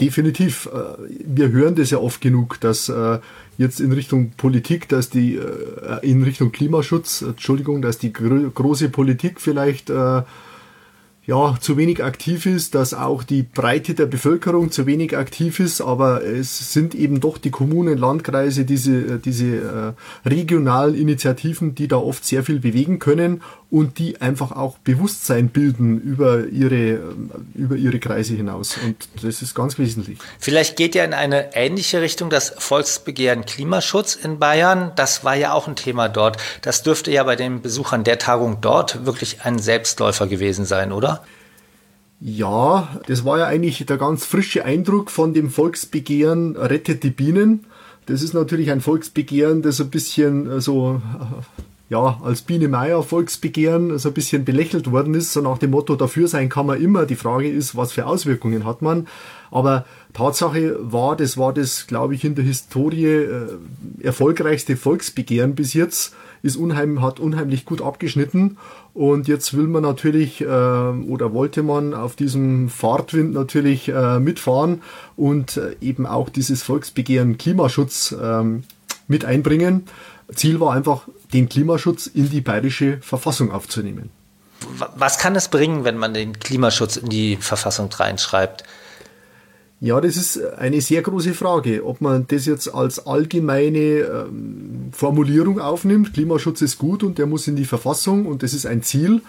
Definitiv. 0.02 0.68
Äh, 0.74 0.80
wir 1.26 1.50
hören 1.50 1.76
das 1.76 1.90
ja 1.90 2.00
oft 2.00 2.20
genug, 2.22 2.60
dass 2.60 2.90
äh, 2.90 3.20
jetzt 3.58 3.80
in 3.80 3.92
Richtung 3.92 4.32
Politik, 4.32 4.90
dass 4.90 5.10
die 5.10 5.36
äh, 5.36 6.00
in 6.02 6.24
Richtung 6.24 6.52
Klimaschutz, 6.52 7.22
Entschuldigung, 7.22 7.82
dass 7.82 7.98
die 7.98 8.12
große 8.12 8.90
Politik 8.90 9.40
vielleicht 9.40 9.90
ja, 11.26 11.58
zu 11.60 11.76
wenig 11.76 12.04
aktiv 12.04 12.46
ist, 12.46 12.76
dass 12.76 12.94
auch 12.94 13.24
die 13.24 13.42
Breite 13.42 13.96
der 13.96 14.06
Bevölkerung 14.06 14.70
zu 14.70 14.86
wenig 14.86 15.18
aktiv 15.18 15.60
ist, 15.60 15.82
aber 15.82 16.24
es 16.24 16.72
sind 16.72 16.94
eben 16.94 17.20
doch 17.20 17.40
die 17.40 17.50
Kommunen, 17.50 17.98
Landkreise, 17.98 18.64
diese, 18.64 19.18
diese 19.18 19.96
äh, 20.26 20.30
regionalen 20.30 20.94
Initiativen, 20.94 21.74
die 21.74 21.88
da 21.88 21.98
oft 21.98 22.26
sehr 22.26 22.44
viel 22.44 22.60
bewegen 22.60 23.00
können 23.00 23.42
und 23.72 23.98
die 24.00 24.22
einfach 24.22 24.52
auch 24.52 24.78
Bewusstsein 24.80 25.50
bilden 25.50 26.00
über 26.00 26.48
ihre, 26.48 26.76
äh, 26.76 27.00
über 27.56 27.76
ihre 27.76 28.00
Kreise 28.00 28.36
hinaus. 28.36 28.78
Und 28.84 28.96
das 29.22 29.42
ist 29.42 29.56
ganz 29.56 29.78
wesentlich. 29.78 30.20
Vielleicht 30.40 30.78
geht 30.78 30.96
ja 30.96 31.04
in 31.04 31.14
eine 31.14 31.56
ähnliche 31.56 32.02
Richtung 32.02 32.30
das 32.30 32.54
Volksbegehren 32.58 33.46
Klimaschutz 33.46 34.16
in 34.16 34.40
Bayern. 34.40 34.92
Das 34.96 35.24
war 35.24 35.36
ja 35.36 35.54
auch 35.54 35.68
ein 35.68 35.76
Thema 35.76 36.10
dort. 36.10 36.38
Das 36.62 36.84
dürfte 36.84 37.12
ja 37.12 37.24
bei 37.24 37.36
den 37.36 37.62
Besuchern 37.62 38.04
der 38.04 38.20
Tagung 38.20 38.60
dort 38.62 39.06
wirklich 39.06 39.42
ein 39.42 39.60
Selbstläufer 39.60 40.28
gewesen 40.28 40.66
sein, 40.66 40.92
oder? 40.92 41.24
Ja, 42.22 42.88
das 43.08 43.26
war 43.26 43.40
ja 43.40 43.46
eigentlich 43.46 43.86
der 43.86 43.98
ganz 43.98 44.26
frische 44.26 44.64
Eindruck 44.64 45.12
von 45.12 45.34
dem 45.34 45.50
Volksbegehren 45.50 46.56
Rettet 46.56 47.04
die 47.04 47.10
Bienen. 47.10 47.66
Das 48.06 48.22
ist 48.22 48.34
natürlich 48.34 48.72
ein 48.72 48.82
Volksbegehren, 48.82 49.62
das 49.62 49.82
ein 49.82 49.90
bisschen 49.90 50.50
äh, 50.50 50.62
so 50.62 51.02
ja, 51.90 52.20
als 52.24 52.42
Biene 52.42 52.68
Meier 52.68 53.04
Volksbegehren 53.04 53.98
so 54.00 54.10
ein 54.10 54.14
bisschen 54.14 54.44
belächelt 54.44 54.92
worden 54.92 55.14
ist, 55.14 55.34
so 55.34 55.42
nach 55.42 55.60
dem 55.60 55.72
Motto, 55.72 55.96
dafür 55.96 56.28
sein 56.28 56.50
kann 56.50 56.66
man 56.66 56.82
immer. 56.82 57.06
Die 57.06 57.16
Frage 57.16 57.50
ist, 57.50 57.76
was 57.76 57.92
für 57.92 58.08
Auswirkungen 58.08 58.66
hat 58.66 58.82
man. 58.82 59.08
Aber 59.52 59.86
Tatsache 60.14 60.78
war, 60.80 61.16
das 61.16 61.38
war 61.38 61.54
das, 61.54 61.86
glaube 61.88 62.16
ich, 62.16 62.26
in 62.26 62.36
der 62.36 62.44
Historie 62.44 63.06
äh, 63.06 63.48
erfolgreichste 64.02 64.78
Volksbegehren 64.78 65.56
bis 65.56 65.74
jetzt 65.74 66.16
ist 66.46 66.58
unheim, 66.58 67.02
hat 67.02 67.20
unheimlich 67.20 67.66
gut 67.66 67.82
abgeschnitten. 67.82 68.58
Und 68.94 69.28
jetzt 69.28 69.58
will 69.58 69.66
man 69.66 69.82
natürlich 69.82 70.42
äh, 70.42 70.46
oder 70.46 71.34
wollte 71.34 71.64
man 71.64 71.96
auf 71.96 72.16
diesem 72.16 72.70
Fahrtwind 72.70 73.34
natürlich 73.34 73.90
äh, 73.90 74.20
mitfahren 74.20 74.84
und 75.18 75.58
äh, 75.58 75.76
eben 75.82 76.06
auch 76.06 76.30
dieses 76.30 76.62
Volksbegehren 76.62 77.40
Klimaschutz 77.40 78.16
ähm, 78.22 78.64
mit 79.08 79.26
einbringen. 79.26 79.86
Ziel 80.34 80.60
war 80.60 80.74
einfach, 80.74 81.08
den 81.34 81.50
Klimaschutz 81.50 82.08
in 82.08 82.30
die 82.30 82.42
bayerische 82.42 82.98
Verfassung 83.02 83.52
aufzunehmen. 83.52 84.10
Was 84.96 85.18
kann 85.18 85.36
es 85.36 85.50
bringen, 85.50 85.84
wenn 85.84 85.98
man 85.98 86.14
den 86.14 86.40
Klimaschutz 86.40 86.98
in 86.98 87.10
die 87.10 87.36
Verfassung 87.36 87.92
reinschreibt? 87.92 88.64
Ja, 89.82 90.00
das 90.00 90.16
ist 90.16 90.42
eine 90.56 90.80
sehr 90.82 91.02
große 91.02 91.34
Frage, 91.34 91.86
ob 91.86 92.00
man 92.00 92.26
das 92.28 92.46
jetzt 92.46 92.74
als 92.74 93.06
allgemeine 93.06 93.80
ähm, 93.80 94.90
Formulierung 94.92 95.60
aufnimmt, 95.60 96.14
Klimaschutz 96.14 96.62
ist 96.62 96.78
gut 96.78 97.04
und 97.04 97.18
der 97.18 97.26
muss 97.26 97.48
in 97.48 97.58
die 97.58 97.66
Verfassung 97.66 98.26
und 98.26 98.42
das 98.42 98.54
ist 98.54 98.66
ein 98.66 98.84
Ziel, 98.84 99.22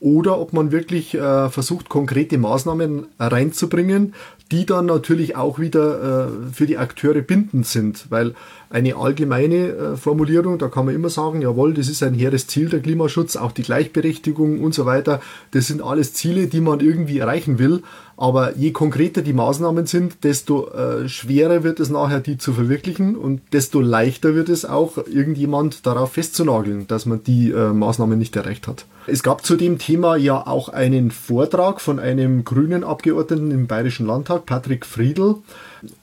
oder 0.00 0.40
ob 0.40 0.52
man 0.52 0.72
wirklich 0.72 1.14
äh, 1.14 1.48
versucht, 1.48 1.88
konkrete 1.88 2.36
Maßnahmen 2.36 3.06
reinzubringen, 3.20 4.14
die 4.50 4.66
dann 4.66 4.86
natürlich 4.86 5.36
auch 5.36 5.60
wieder 5.60 6.26
äh, 6.26 6.52
für 6.52 6.66
die 6.66 6.76
Akteure 6.76 7.22
bindend 7.22 7.68
sind, 7.68 8.06
weil 8.10 8.34
eine 8.72 8.96
allgemeine 8.96 9.68
äh, 9.68 9.96
Formulierung, 9.96 10.58
da 10.58 10.68
kann 10.68 10.86
man 10.86 10.94
immer 10.94 11.10
sagen, 11.10 11.42
jawohl, 11.42 11.74
das 11.74 11.88
ist 11.88 12.02
ein 12.02 12.14
hehres 12.14 12.46
Ziel, 12.46 12.70
der 12.70 12.80
Klimaschutz, 12.80 13.36
auch 13.36 13.52
die 13.52 13.62
Gleichberechtigung 13.62 14.60
und 14.60 14.74
so 14.74 14.86
weiter, 14.86 15.20
das 15.50 15.66
sind 15.66 15.82
alles 15.82 16.14
Ziele, 16.14 16.46
die 16.46 16.62
man 16.62 16.80
irgendwie 16.80 17.18
erreichen 17.18 17.58
will, 17.58 17.82
aber 18.22 18.56
je 18.56 18.70
konkreter 18.70 19.20
die 19.20 19.32
Maßnahmen 19.32 19.86
sind, 19.86 20.22
desto 20.22 20.68
äh, 20.68 21.08
schwerer 21.08 21.64
wird 21.64 21.80
es 21.80 21.90
nachher, 21.90 22.20
die 22.20 22.38
zu 22.38 22.52
verwirklichen 22.52 23.16
und 23.16 23.40
desto 23.52 23.80
leichter 23.80 24.36
wird 24.36 24.48
es 24.48 24.64
auch, 24.64 24.96
irgendjemand 24.96 25.84
darauf 25.86 26.12
festzunageln, 26.12 26.86
dass 26.86 27.04
man 27.04 27.24
die 27.24 27.50
äh, 27.50 27.72
Maßnahmen 27.72 28.16
nicht 28.16 28.36
erreicht 28.36 28.68
hat. 28.68 28.86
Es 29.08 29.24
gab 29.24 29.44
zu 29.44 29.56
dem 29.56 29.78
Thema 29.78 30.14
ja 30.14 30.46
auch 30.46 30.68
einen 30.68 31.10
Vortrag 31.10 31.80
von 31.80 31.98
einem 31.98 32.44
grünen 32.44 32.84
Abgeordneten 32.84 33.50
im 33.50 33.66
Bayerischen 33.66 34.06
Landtag, 34.06 34.46
Patrick 34.46 34.86
Friedl. 34.86 35.38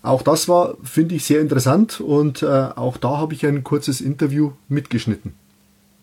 Auch 0.03 0.21
das 0.21 0.49
war, 0.49 0.75
finde 0.83 1.15
ich, 1.15 1.23
sehr 1.23 1.39
interessant 1.39 2.01
und 2.01 2.43
äh, 2.43 2.47
auch 2.47 2.97
da 2.97 3.15
habe 3.17 3.33
ich 3.33 3.45
ein 3.45 3.63
kurzes 3.63 4.01
Interview 4.01 4.51
mitgeschnitten. 4.67 5.35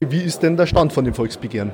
Wie 0.00 0.22
ist 0.22 0.38
denn 0.38 0.56
der 0.56 0.64
Stand 0.64 0.94
von 0.94 1.04
dem 1.04 1.12
Volksbegehren? 1.12 1.72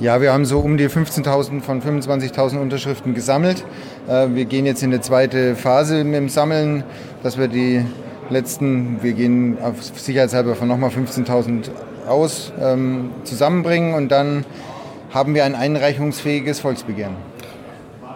Ja, 0.00 0.22
wir 0.22 0.32
haben 0.32 0.46
so 0.46 0.60
um 0.60 0.78
die 0.78 0.88
15.000 0.88 1.60
von 1.60 1.82
25.000 1.82 2.58
Unterschriften 2.58 3.12
gesammelt. 3.12 3.66
Äh, 4.08 4.28
wir 4.30 4.46
gehen 4.46 4.64
jetzt 4.64 4.82
in 4.82 4.90
eine 4.90 5.02
zweite 5.02 5.54
Phase 5.54 6.04
mit 6.04 6.14
dem 6.14 6.30
Sammeln, 6.30 6.84
dass 7.22 7.36
wir 7.36 7.48
die 7.48 7.84
letzten, 8.30 9.02
wir 9.02 9.12
gehen 9.12 9.58
auf 9.62 9.82
sicherheitshalber 9.82 10.54
von 10.54 10.68
nochmal 10.68 10.88
15.000 10.88 11.68
aus, 12.08 12.50
ähm, 12.58 13.10
zusammenbringen 13.24 13.92
und 13.92 14.08
dann 14.10 14.46
haben 15.10 15.34
wir 15.34 15.44
ein 15.44 15.54
einreichungsfähiges 15.54 16.60
Volksbegehren. 16.60 17.16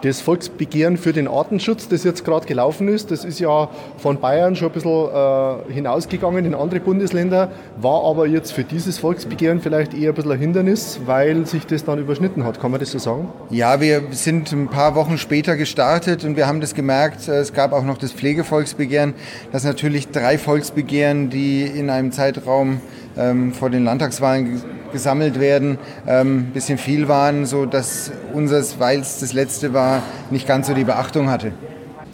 Das 0.05 0.21
Volksbegehren 0.21 0.97
für 0.97 1.13
den 1.13 1.27
Artenschutz, 1.27 1.87
das 1.87 2.03
jetzt 2.03 2.23
gerade 2.23 2.45
gelaufen 2.45 2.87
ist, 2.87 3.09
das 3.09 3.25
ist 3.25 3.39
ja 3.39 3.69
von 3.97 4.19
Bayern 4.19 4.55
schon 4.55 4.67
ein 4.67 4.73
bisschen 4.73 4.91
äh, 4.91 5.73
hinausgegangen 5.73 6.45
in 6.45 6.53
andere 6.53 6.79
Bundesländer, 6.79 7.49
war 7.77 8.05
aber 8.05 8.27
jetzt 8.27 8.51
für 8.51 8.63
dieses 8.63 8.99
Volksbegehren 8.99 9.61
vielleicht 9.61 9.95
eher 9.95 10.09
ein 10.09 10.15
bisschen 10.15 10.33
ein 10.33 10.37
Hindernis, 10.37 10.99
weil 11.07 11.47
sich 11.47 11.65
das 11.65 11.85
dann 11.85 11.97
überschnitten 11.97 12.43
hat. 12.43 12.61
Kann 12.61 12.69
man 12.69 12.79
das 12.79 12.91
so 12.91 12.99
sagen? 12.99 13.29
Ja, 13.49 13.81
wir 13.81 14.03
sind 14.11 14.51
ein 14.51 14.67
paar 14.67 14.93
Wochen 14.93 15.17
später 15.17 15.57
gestartet 15.57 16.23
und 16.23 16.37
wir 16.37 16.45
haben 16.45 16.61
das 16.61 16.75
gemerkt. 16.75 17.27
Äh, 17.27 17.39
es 17.39 17.51
gab 17.51 17.73
auch 17.73 17.83
noch 17.83 17.97
das 17.97 18.11
Pflegevolksbegehren, 18.11 19.15
das 19.51 19.63
natürlich 19.63 20.09
drei 20.09 20.37
Volksbegehren, 20.37 21.31
die 21.31 21.63
in 21.63 21.89
einem 21.89 22.11
Zeitraum 22.11 22.79
ähm, 23.17 23.53
vor 23.53 23.69
den 23.69 23.83
Landtagswahlen 23.83 24.61
gesammelt 24.91 25.39
werden, 25.39 25.77
ähm, 26.07 26.51
bisschen 26.53 26.77
viel 26.77 27.07
waren, 27.07 27.45
so 27.45 27.65
dass 27.65 28.11
unseres, 28.33 28.79
weil 28.79 28.99
es 28.99 29.19
das 29.19 29.33
letzte 29.33 29.73
war, 29.73 30.03
nicht 30.31 30.47
ganz 30.47 30.67
so 30.67 30.73
die 30.73 30.83
Beachtung 30.83 31.29
hatte. 31.29 31.51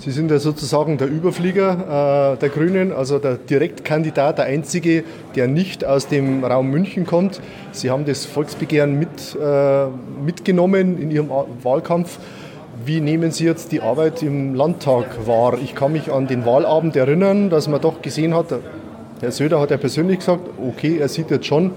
Sie 0.04 0.10
sind 0.10 0.32
ja 0.32 0.40
sozusagen 0.40 0.98
der 0.98 1.08
Überflieger 1.08 2.34
äh, 2.34 2.38
der 2.40 2.50
Grünen, 2.50 2.92
also 2.92 3.20
der 3.20 3.36
Direktkandidat, 3.36 4.40
der 4.40 4.46
einzige, 4.46 5.04
der 5.36 5.48
nicht 5.48 5.86
aus 5.86 6.08
dem 6.08 6.44
Raum 6.44 6.72
München 6.72 7.06
kommt. 7.06 7.40
Sie 7.72 7.92
haben 7.92 8.06
das 8.06 8.26
Volksbegehren 8.26 8.98
mit, 8.98 9.38
äh, 9.40 9.86
mitgenommen 10.26 11.00
in 11.00 11.12
Ihrem 11.12 11.30
Wahlkampf. 11.62 12.18
Wie 12.84 13.00
nehmen 13.00 13.30
Sie 13.30 13.46
jetzt 13.46 13.72
die 13.72 13.82
Arbeit 13.82 14.24
im 14.24 14.56
Landtag 14.56 15.28
wahr? 15.28 15.60
Ich 15.62 15.76
kann 15.76 15.92
mich 15.92 16.12
an 16.12 16.26
den 16.26 16.48
Wahlabend 16.48 16.96
erinnern, 16.96 17.52
dass 17.52 17.68
man 17.68 17.80
doch 17.80 18.02
gesehen 18.02 18.34
hat, 18.34 18.48
Herr 19.22 19.32
Söder 19.32 19.60
hat 19.60 19.70
ja 19.70 19.78
persönlich 19.78 20.18
gesagt, 20.18 20.50
okay, 20.60 20.98
er 20.98 21.08
sieht 21.08 21.30
jetzt 21.30 21.46
schon, 21.46 21.74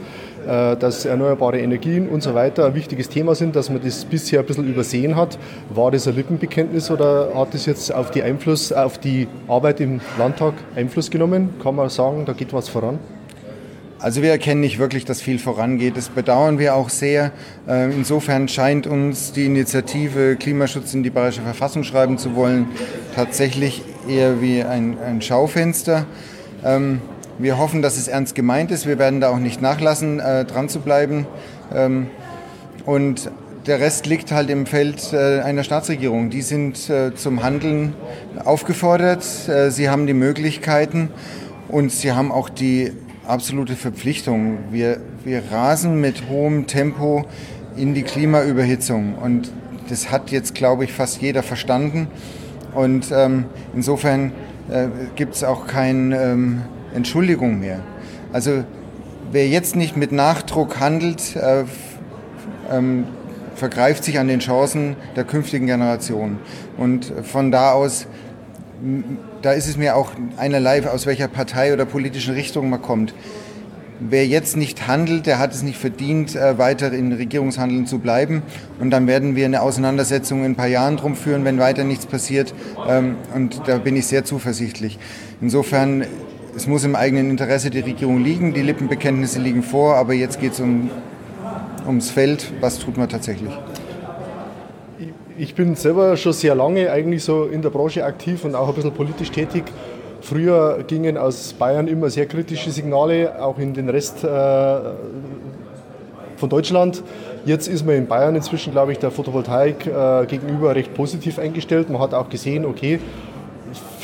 äh, 0.47 0.77
dass 0.77 1.05
erneuerbare 1.05 1.61
Energien 1.61 2.09
und 2.09 2.23
so 2.23 2.35
weiter 2.35 2.65
ein 2.65 2.75
wichtiges 2.75 3.11
Thema 3.11 3.35
sind, 3.35 3.55
dass 3.55 3.69
man 3.69 3.83
das 3.83 4.07
bisher 4.07 4.41
ein 4.41 4.47
bisschen 4.47 4.67
übersehen 4.67 5.15
hat. 5.15 5.39
War 5.69 5.91
das 5.91 6.09
ein 6.09 6.17
Lippenbekenntnis 6.17 6.91
oder 6.91 7.33
hat 7.35 7.53
das 7.53 7.67
jetzt 7.67 7.93
auf 7.93 8.11
die, 8.11 8.23
Einfluss, 8.23 8.73
auf 8.73 8.97
die 8.97 9.29
Arbeit 9.47 9.81
im 9.81 10.01
Landtag 10.19 10.55
Einfluss 10.75 11.11
genommen? 11.11 11.51
Kann 11.63 11.75
man 11.75 11.91
sagen, 11.91 12.25
da 12.25 12.33
geht 12.33 12.55
was 12.55 12.71
voran? 12.71 12.99
Also 13.99 14.23
wir 14.23 14.31
erkennen 14.31 14.63
nicht 14.63 14.79
wirklich, 14.79 15.05
dass 15.05 15.21
viel 15.21 15.39
vorangeht. 15.39 15.99
Das 15.99 16.09
bedauern 16.09 16.59
wir 16.59 16.75
auch 16.75 16.89
sehr. 16.89 17.31
Äh, 17.69 17.91
insofern 17.91 18.49
scheint 18.49 18.87
uns 18.87 19.33
die 19.33 19.45
Initiative 19.45 20.37
Klimaschutz 20.37 20.95
in 20.95 21.03
die 21.03 21.11
Bayerische 21.11 21.43
Verfassung 21.43 21.85
schreiben 21.85 22.17
zu 22.17 22.37
wollen 22.37 22.69
tatsächlich 23.15 23.83
eher 24.09 24.41
wie 24.41 24.63
ein, 24.63 24.97
ein 24.99 25.21
Schaufenster. 25.21 26.07
Ähm, 26.65 27.03
wir 27.39 27.59
hoffen, 27.59 27.83
dass 27.83 27.97
es 27.97 28.09
ernst 28.09 28.35
gemeint 28.35 28.71
ist. 28.71 28.87
Wir 28.87 28.99
werden 28.99 29.21
da 29.21 29.31
auch 29.31 29.39
nicht 29.39 29.61
nachlassen, 29.61 30.21
äh, 30.21 30.45
dran 30.45 30.69
zu 30.69 30.81
bleiben. 30.81 31.27
Ähm, 31.75 32.09
und 32.87 33.31
der 33.67 33.81
Rest 33.81 34.07
liegt 34.07 34.31
halt 34.31 34.51
im 34.51 34.67
Feld 34.67 35.13
äh, 35.13 35.41
einer 35.41 35.65
Staatsregierung. 35.65 36.31
Die 36.31 36.43
sind 36.43 36.91
äh, 36.91 37.15
zum 37.15 37.43
Handeln 37.43 37.95
aufgefordert. 38.45 39.25
Äh, 39.49 39.71
sie 39.71 39.89
haben 39.89 40.07
die 40.07 40.15
Möglichkeiten 40.15 41.11
und 41.69 41.91
sie 41.91 42.13
haben 42.13 42.31
auch 42.31 42.49
die 42.49 42.93
absolute 43.27 43.75
Verpflichtung. 43.75 44.59
Wir, 44.71 44.99
wir 45.25 45.43
rasen 45.51 46.01
mit 46.01 46.29
hohem 46.29 46.67
Tempo 46.67 47.25
in 47.77 47.95
die 47.95 48.03
Klimaüberhitzung. 48.03 49.15
Und 49.15 49.51
das 49.89 50.11
hat 50.11 50.31
jetzt, 50.31 50.55
glaube 50.55 50.85
ich, 50.85 50.93
fast 50.93 51.21
jeder 51.23 51.43
verstanden. 51.43 52.09
Und 52.75 53.11
ähm, 53.13 53.47
insofern 53.75 54.33
äh, 54.71 54.89
gibt 55.17 55.35
es 55.35 55.45
auch 55.45 55.67
kein 55.67 56.13
ähm, 56.13 56.63
Entschuldigung 56.95 57.61
mehr. 57.61 57.81
Also 58.33 58.65
wer 59.33 59.49
jetzt 59.49 59.77
nicht 59.77 59.97
mit 59.97 60.13
Nachdruck 60.13 60.81
handelt, 60.81 61.37
äh, 61.37 61.65
ähm, 62.71 63.05
vergreift 63.55 64.05
sich 64.05 64.19
an 64.19 64.29
den 64.29 64.41
Chancen 64.41 64.97
der 65.17 65.25
künftigen 65.25 65.67
Generation. 65.67 66.39
Und 66.77 67.13
von 67.23 67.51
da 67.51 67.73
aus, 67.73 68.07
da 69.43 69.53
ist 69.53 69.69
es 69.69 69.77
mir 69.77 69.97
auch 69.97 70.11
einerlei, 70.37 70.89
aus 70.89 71.07
welcher 71.07 71.29
Partei 71.29 71.73
oder 71.73 71.85
politischen 71.85 72.35
Richtung 72.35 72.71
man 72.71 72.83
kommt. 72.83 73.15
Wer 74.01 74.27
jetzt 74.27 74.57
nicht 74.57 74.89
handelt, 74.89 75.27
der 75.27 75.39
hat 75.39 75.55
es 75.55 75.63
nicht 75.63 75.79
verdient, 75.79 76.35
äh, 76.35 76.59
weiter 76.59 76.93
in 76.93 77.13
Regierungshandeln 77.13 77.87
zu 77.87 78.01
bleiben. 78.01 78.43
Und 78.81 78.91
dann 78.91 79.07
werden 79.07 79.37
wir 79.37 79.45
eine 79.45 79.63
Auseinandersetzung 79.63 80.41
in 80.41 80.53
ein 80.53 80.57
paar 80.57 80.67
Jahren 80.67 80.97
drum 80.97 81.15
führen, 81.15 81.45
wenn 81.45 81.59
weiter 81.59 81.85
nichts 81.85 82.05
passiert. 82.05 82.55
Ähm, 82.89 83.15
und 83.35 83.63
da 83.67 83.79
bin 83.79 83.95
ich 83.95 84.07
sehr 84.07 84.25
zuversichtlich. 84.25 84.99
Insofern 85.41 86.05
es 86.57 86.67
muss 86.67 86.85
im 86.85 86.95
eigenen 86.95 87.31
Interesse 87.31 87.71
die 87.71 87.81
Regierung 87.81 88.23
liegen, 88.23 88.55
die 88.55 88.63
Lippenbekenntnisse 88.63 89.41
liegen 89.41 89.63
vor, 89.63 89.97
aber 89.97 90.15
jetzt 90.15 90.41
geht 90.41 90.53
es 90.53 90.61
um, 90.61 90.91
ums 91.87 92.11
Feld, 92.11 92.53
was 92.61 92.79
tut 92.79 92.97
man 92.97 93.09
tatsächlich. 93.09 93.51
Ich 95.37 95.55
bin 95.55 95.75
selber 95.75 96.17
schon 96.17 96.33
sehr 96.33 96.55
lange 96.55 96.91
eigentlich 96.91 97.25
so 97.25 97.45
in 97.45 97.61
der 97.61 97.71
Branche 97.71 98.05
aktiv 98.05 98.45
und 98.45 98.55
auch 98.55 98.69
ein 98.69 98.75
bisschen 98.75 98.93
politisch 98.93 99.31
tätig. 99.31 99.65
Früher 100.21 100.85
gingen 100.87 101.19
aus 101.19 101.53
Bayern 101.53 101.89
immer 101.89 102.09
sehr 102.09 102.27
kritische 102.27 102.71
Signale, 102.71 103.43
auch 103.43 103.59
in 103.59 103.75
den 103.75 103.89
Rest 103.89 104.23
äh, 104.23 104.29
von 106.37 106.49
Deutschland. 106.49 107.03
Jetzt 107.45 107.69
ist 107.69 107.85
man 107.85 107.97
in 107.97 108.07
Bayern 108.07 108.37
inzwischen, 108.37 108.73
glaube 108.73 108.93
ich, 108.93 108.99
der 108.99 109.11
Photovoltaik 109.11 109.87
äh, 109.87 110.25
gegenüber 110.27 110.75
recht 110.75 110.95
positiv 110.95 111.39
eingestellt. 111.39 111.91
Man 111.91 112.01
hat 112.01 112.15
auch 112.15 112.29
gesehen, 112.31 112.65
okay, 112.65 113.01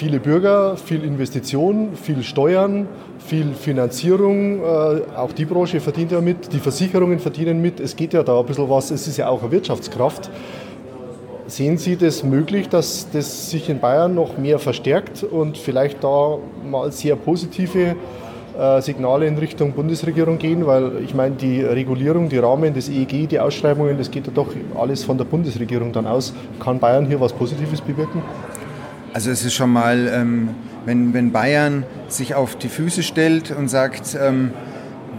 viele 0.00 0.19
Bürger, 0.19 0.78
viel 0.78 1.04
Investition, 1.04 1.90
viel 1.95 2.23
Steuern, 2.23 2.88
viel 3.19 3.52
Finanzierung. 3.52 4.62
Äh, 4.62 4.64
auch 5.14 5.33
die 5.33 5.45
Branche 5.45 5.78
verdient 5.78 6.12
ja 6.12 6.23
mit, 6.23 6.54
die 6.54 6.59
Versicherungen 6.59 7.19
verdienen 7.19 7.61
mit. 7.61 7.80
Es 7.80 7.95
geht 7.95 8.14
ja 8.14 8.23
da 8.23 8.40
ein 8.40 8.47
bisschen 8.47 8.71
was, 8.71 8.90
es 8.90 9.07
ist 9.07 9.19
ja 9.19 9.28
auch 9.28 9.42
eine 9.42 9.52
Wirtschaftskraft. 9.52 10.30
Sehen 11.49 11.76
Sie 11.76 11.97
das 11.97 12.25
möglich, 12.25 12.71
dass 12.71 13.09
das 13.12 13.50
sich 13.50 13.69
in 13.69 13.78
Bayern 13.78 14.14
noch 14.14 14.38
mehr 14.38 14.59
verstärkt 14.59 15.23
und 15.23 15.59
vielleicht 15.59 16.02
da 16.02 16.38
mal 16.64 16.90
sehr 16.92 17.16
positive 17.16 17.95
äh, 18.59 18.80
Signale 18.80 19.26
in 19.26 19.37
Richtung 19.37 19.73
Bundesregierung 19.73 20.38
gehen? 20.38 20.66
Weil 20.66 20.92
ich 21.04 21.14
meine, 21.14 21.35
die 21.35 21.61
Regulierung, 21.61 22.30
die 22.30 22.38
Rahmen, 22.38 22.73
das 22.73 22.88
EEG, 22.88 23.28
die 23.28 23.38
Ausschreibungen, 23.38 23.99
das 23.99 24.11
geht 24.11 24.26
ja 24.26 24.33
doch 24.35 24.49
alles 24.78 25.04
von 25.04 25.19
der 25.19 25.26
Bundesregierung 25.26 25.92
dann 25.92 26.07
aus. 26.07 26.33
Kann 26.59 26.78
Bayern 26.78 27.04
hier 27.04 27.21
was 27.21 27.35
Positives 27.35 27.83
bewirken? 27.83 28.23
Also 29.12 29.32
es 29.32 29.44
ist 29.44 29.54
schon 29.54 29.72
mal, 29.72 30.08
ähm, 30.12 30.50
wenn, 30.84 31.12
wenn 31.14 31.32
Bayern 31.32 31.84
sich 32.08 32.36
auf 32.36 32.56
die 32.56 32.68
Füße 32.68 33.02
stellt 33.02 33.50
und 33.50 33.68
sagt, 33.68 34.16
ähm, 34.20 34.52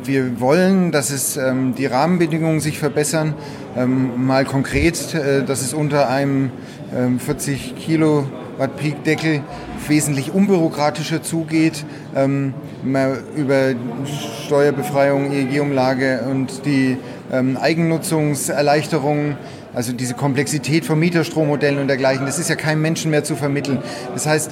wir 0.06 0.40
wollen, 0.40 0.92
dass 0.92 1.12
es 1.12 1.36
ähm, 1.36 1.76
die 1.76 1.88
Rahmenbedingungen 1.88 2.62
sich 2.62 2.80
verbessern. 2.80 3.34
Ähm, 3.76 4.26
mal 4.26 4.46
konkret, 4.46 5.14
äh, 5.14 5.44
dass 5.44 5.62
es 5.62 5.74
unter 5.74 6.10
einem 6.10 6.52
ähm, 6.96 7.20
40 7.20 7.76
Kilowatt 7.76 8.78
Peak 8.78 9.04
Deckel 9.04 9.42
wesentlich 9.88 10.34
unbürokratischer 10.34 11.22
zugeht, 11.22 11.86
ähm, 12.16 12.54
über 13.36 13.74
Steuerbefreiung, 14.46 15.32
EEG-Umlage 15.32 16.22
und 16.30 16.66
die 16.66 16.98
ähm, 17.32 17.58
Eigennutzungserleichterungen, 17.58 19.38
also 19.74 19.94
diese 19.94 20.14
Komplexität 20.14 20.86
von 20.86 21.00
Mieterstrommodellen 21.00 21.80
und 21.80 21.88
dergleichen, 21.88 22.26
das 22.26 22.40
ist 22.40 22.50
ja 22.50 22.56
keinem 22.56 22.82
Menschen 22.82 23.12
mehr 23.12 23.24
zu 23.24 23.36
vermitteln. 23.36 23.80
Das 24.14 24.26
heißt, 24.26 24.52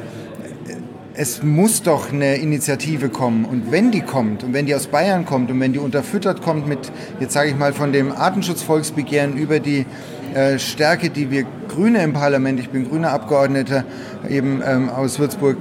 es 1.14 1.44
muss 1.44 1.84
doch 1.84 2.14
eine 2.14 2.38
Initiative 2.38 3.10
kommen. 3.10 3.44
Und 3.44 3.74
wenn 3.74 3.92
die 3.92 4.00
kommt 4.00 4.46
und 4.46 4.54
wenn 4.54 4.66
die 4.66 4.74
aus 4.74 4.88
Bayern 4.88 5.26
kommt 5.26 5.52
und 5.52 5.60
wenn 5.60 5.74
die 5.74 5.80
unterfüttert 5.80 6.42
kommt 6.42 6.66
mit, 6.66 6.92
jetzt 7.20 7.34
sage 7.34 7.50
ich 7.50 7.58
mal, 7.58 7.74
von 7.74 7.92
dem 7.92 8.14
Artenschutzvolksbegehren 8.14 9.36
über 9.36 9.60
die 9.60 9.86
äh, 10.34 10.58
Stärke, 10.60 11.10
die 11.10 11.30
wir 11.30 11.46
Grüne 11.68 12.04
im 12.04 12.14
Parlament, 12.14 12.62
ich 12.62 12.70
bin 12.70 12.88
grüner 12.88 13.12
Abgeordneter 13.12 13.84
eben 14.30 14.62
ähm, 14.66 14.90
aus 14.90 15.20
Würzburg, 15.20 15.58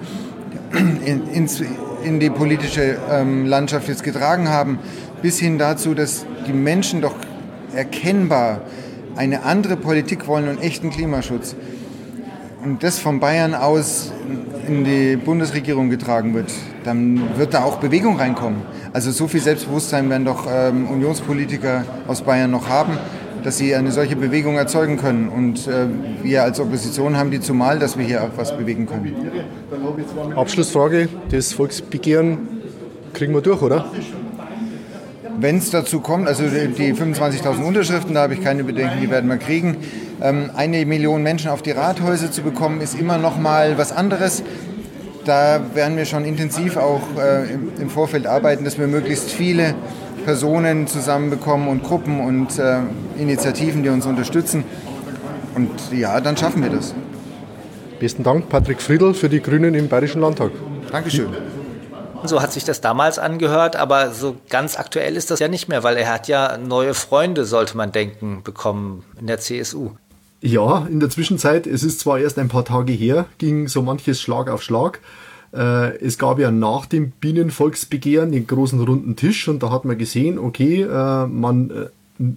in, 0.72 1.26
ins, 1.28 1.60
in 2.04 2.20
die 2.20 2.30
politische 2.30 2.96
ähm, 3.10 3.46
Landschaft 3.46 3.88
jetzt 3.88 4.04
getragen 4.04 4.48
haben, 4.48 4.78
bis 5.22 5.40
hin 5.40 5.58
dazu, 5.58 5.94
dass 5.94 6.24
die 6.46 6.52
Menschen 6.52 7.00
doch 7.00 7.16
erkennbar 7.74 8.60
eine 9.18 9.42
andere 9.42 9.76
Politik 9.76 10.28
wollen 10.28 10.48
und 10.48 10.62
echten 10.62 10.90
Klimaschutz. 10.90 11.56
Und 12.64 12.84
das 12.84 13.00
von 13.00 13.18
Bayern 13.18 13.54
aus 13.54 14.12
in 14.66 14.84
die 14.84 15.16
Bundesregierung 15.16 15.90
getragen 15.90 16.34
wird, 16.34 16.52
dann 16.84 17.36
wird 17.36 17.52
da 17.52 17.64
auch 17.64 17.78
Bewegung 17.78 18.16
reinkommen. 18.16 18.62
Also 18.92 19.10
so 19.10 19.26
viel 19.26 19.40
Selbstbewusstsein 19.40 20.08
werden 20.08 20.24
doch 20.24 20.46
ähm, 20.48 20.88
Unionspolitiker 20.88 21.84
aus 22.06 22.22
Bayern 22.22 22.52
noch 22.52 22.68
haben, 22.68 22.96
dass 23.42 23.58
sie 23.58 23.74
eine 23.74 23.90
solche 23.90 24.14
Bewegung 24.14 24.56
erzeugen 24.56 24.96
können. 24.96 25.28
Und 25.28 25.66
äh, 25.66 25.86
wir 26.22 26.44
als 26.44 26.60
Opposition 26.60 27.16
haben 27.16 27.32
die 27.32 27.40
zumal, 27.40 27.80
dass 27.80 27.98
wir 27.98 28.04
hier 28.04 28.22
auch 28.22 28.30
was 28.36 28.56
bewegen 28.56 28.86
können. 28.86 29.16
Abschlussfrage, 30.36 31.08
das 31.30 31.52
Volksbegehren 31.52 32.38
kriegen 33.14 33.34
wir 33.34 33.40
durch, 33.40 33.62
oder? 33.62 33.86
Wenn 35.40 35.58
es 35.58 35.70
dazu 35.70 36.00
kommt, 36.00 36.26
also 36.26 36.44
die 36.44 36.92
25.000 36.94 37.62
Unterschriften, 37.62 38.14
da 38.14 38.22
habe 38.22 38.34
ich 38.34 38.42
keine 38.42 38.64
Bedenken, 38.64 39.00
die 39.00 39.08
werden 39.08 39.30
wir 39.30 39.36
kriegen. 39.36 39.76
Ähm, 40.20 40.50
eine 40.56 40.84
Million 40.84 41.22
Menschen 41.22 41.50
auf 41.50 41.62
die 41.62 41.70
Rathäuser 41.70 42.32
zu 42.32 42.42
bekommen, 42.42 42.80
ist 42.80 42.98
immer 42.98 43.18
noch 43.18 43.38
mal 43.38 43.78
was 43.78 43.92
anderes. 43.92 44.42
Da 45.24 45.60
werden 45.74 45.96
wir 45.96 46.06
schon 46.06 46.24
intensiv 46.24 46.76
auch 46.76 47.02
äh, 47.18 47.52
im 47.80 47.88
Vorfeld 47.88 48.26
arbeiten, 48.26 48.64
dass 48.64 48.78
wir 48.78 48.88
möglichst 48.88 49.30
viele 49.30 49.74
Personen 50.24 50.88
zusammenbekommen 50.88 51.68
und 51.68 51.84
Gruppen 51.84 52.20
und 52.20 52.58
äh, 52.58 52.78
Initiativen, 53.18 53.84
die 53.84 53.90
uns 53.90 54.06
unterstützen. 54.06 54.64
Und 55.54 55.70
ja, 55.92 56.20
dann 56.20 56.36
schaffen 56.36 56.62
wir 56.62 56.70
das. 56.70 56.94
Besten 58.00 58.24
Dank, 58.24 58.48
Patrick 58.48 58.80
Friedl 58.80 59.14
für 59.14 59.28
die 59.28 59.40
Grünen 59.40 59.74
im 59.74 59.88
Bayerischen 59.88 60.20
Landtag. 60.20 60.50
Dankeschön. 60.90 61.28
So 62.24 62.42
hat 62.42 62.52
sich 62.52 62.64
das 62.64 62.80
damals 62.80 63.18
angehört, 63.18 63.76
aber 63.76 64.12
so 64.12 64.36
ganz 64.48 64.76
aktuell 64.76 65.16
ist 65.16 65.30
das 65.30 65.38
ja 65.38 65.48
nicht 65.48 65.68
mehr, 65.68 65.82
weil 65.84 65.96
er 65.96 66.12
hat 66.12 66.28
ja 66.28 66.58
neue 66.58 66.94
Freunde, 66.94 67.44
sollte 67.44 67.76
man 67.76 67.92
denken, 67.92 68.42
bekommen 68.42 69.04
in 69.20 69.26
der 69.26 69.38
CSU. 69.38 69.90
Ja, 70.40 70.86
in 70.90 71.00
der 71.00 71.10
Zwischenzeit, 71.10 71.66
es 71.66 71.82
ist 71.82 72.00
zwar 72.00 72.18
erst 72.18 72.38
ein 72.38 72.48
paar 72.48 72.64
Tage 72.64 72.92
her, 72.92 73.26
ging 73.38 73.68
so 73.68 73.82
manches 73.82 74.20
Schlag 74.20 74.48
auf 74.48 74.62
Schlag. 74.62 75.00
Äh, 75.52 75.96
es 75.98 76.18
gab 76.18 76.38
ja 76.38 76.50
nach 76.50 76.86
dem 76.86 77.10
Bienenvolksbegehren 77.10 78.32
den 78.32 78.46
großen 78.46 78.80
runden 78.80 79.16
Tisch 79.16 79.48
und 79.48 79.62
da 79.62 79.70
hat 79.70 79.84
man 79.84 79.98
gesehen, 79.98 80.38
okay, 80.38 80.82
äh, 80.82 81.26
man 81.26 81.70
äh, 81.70 81.86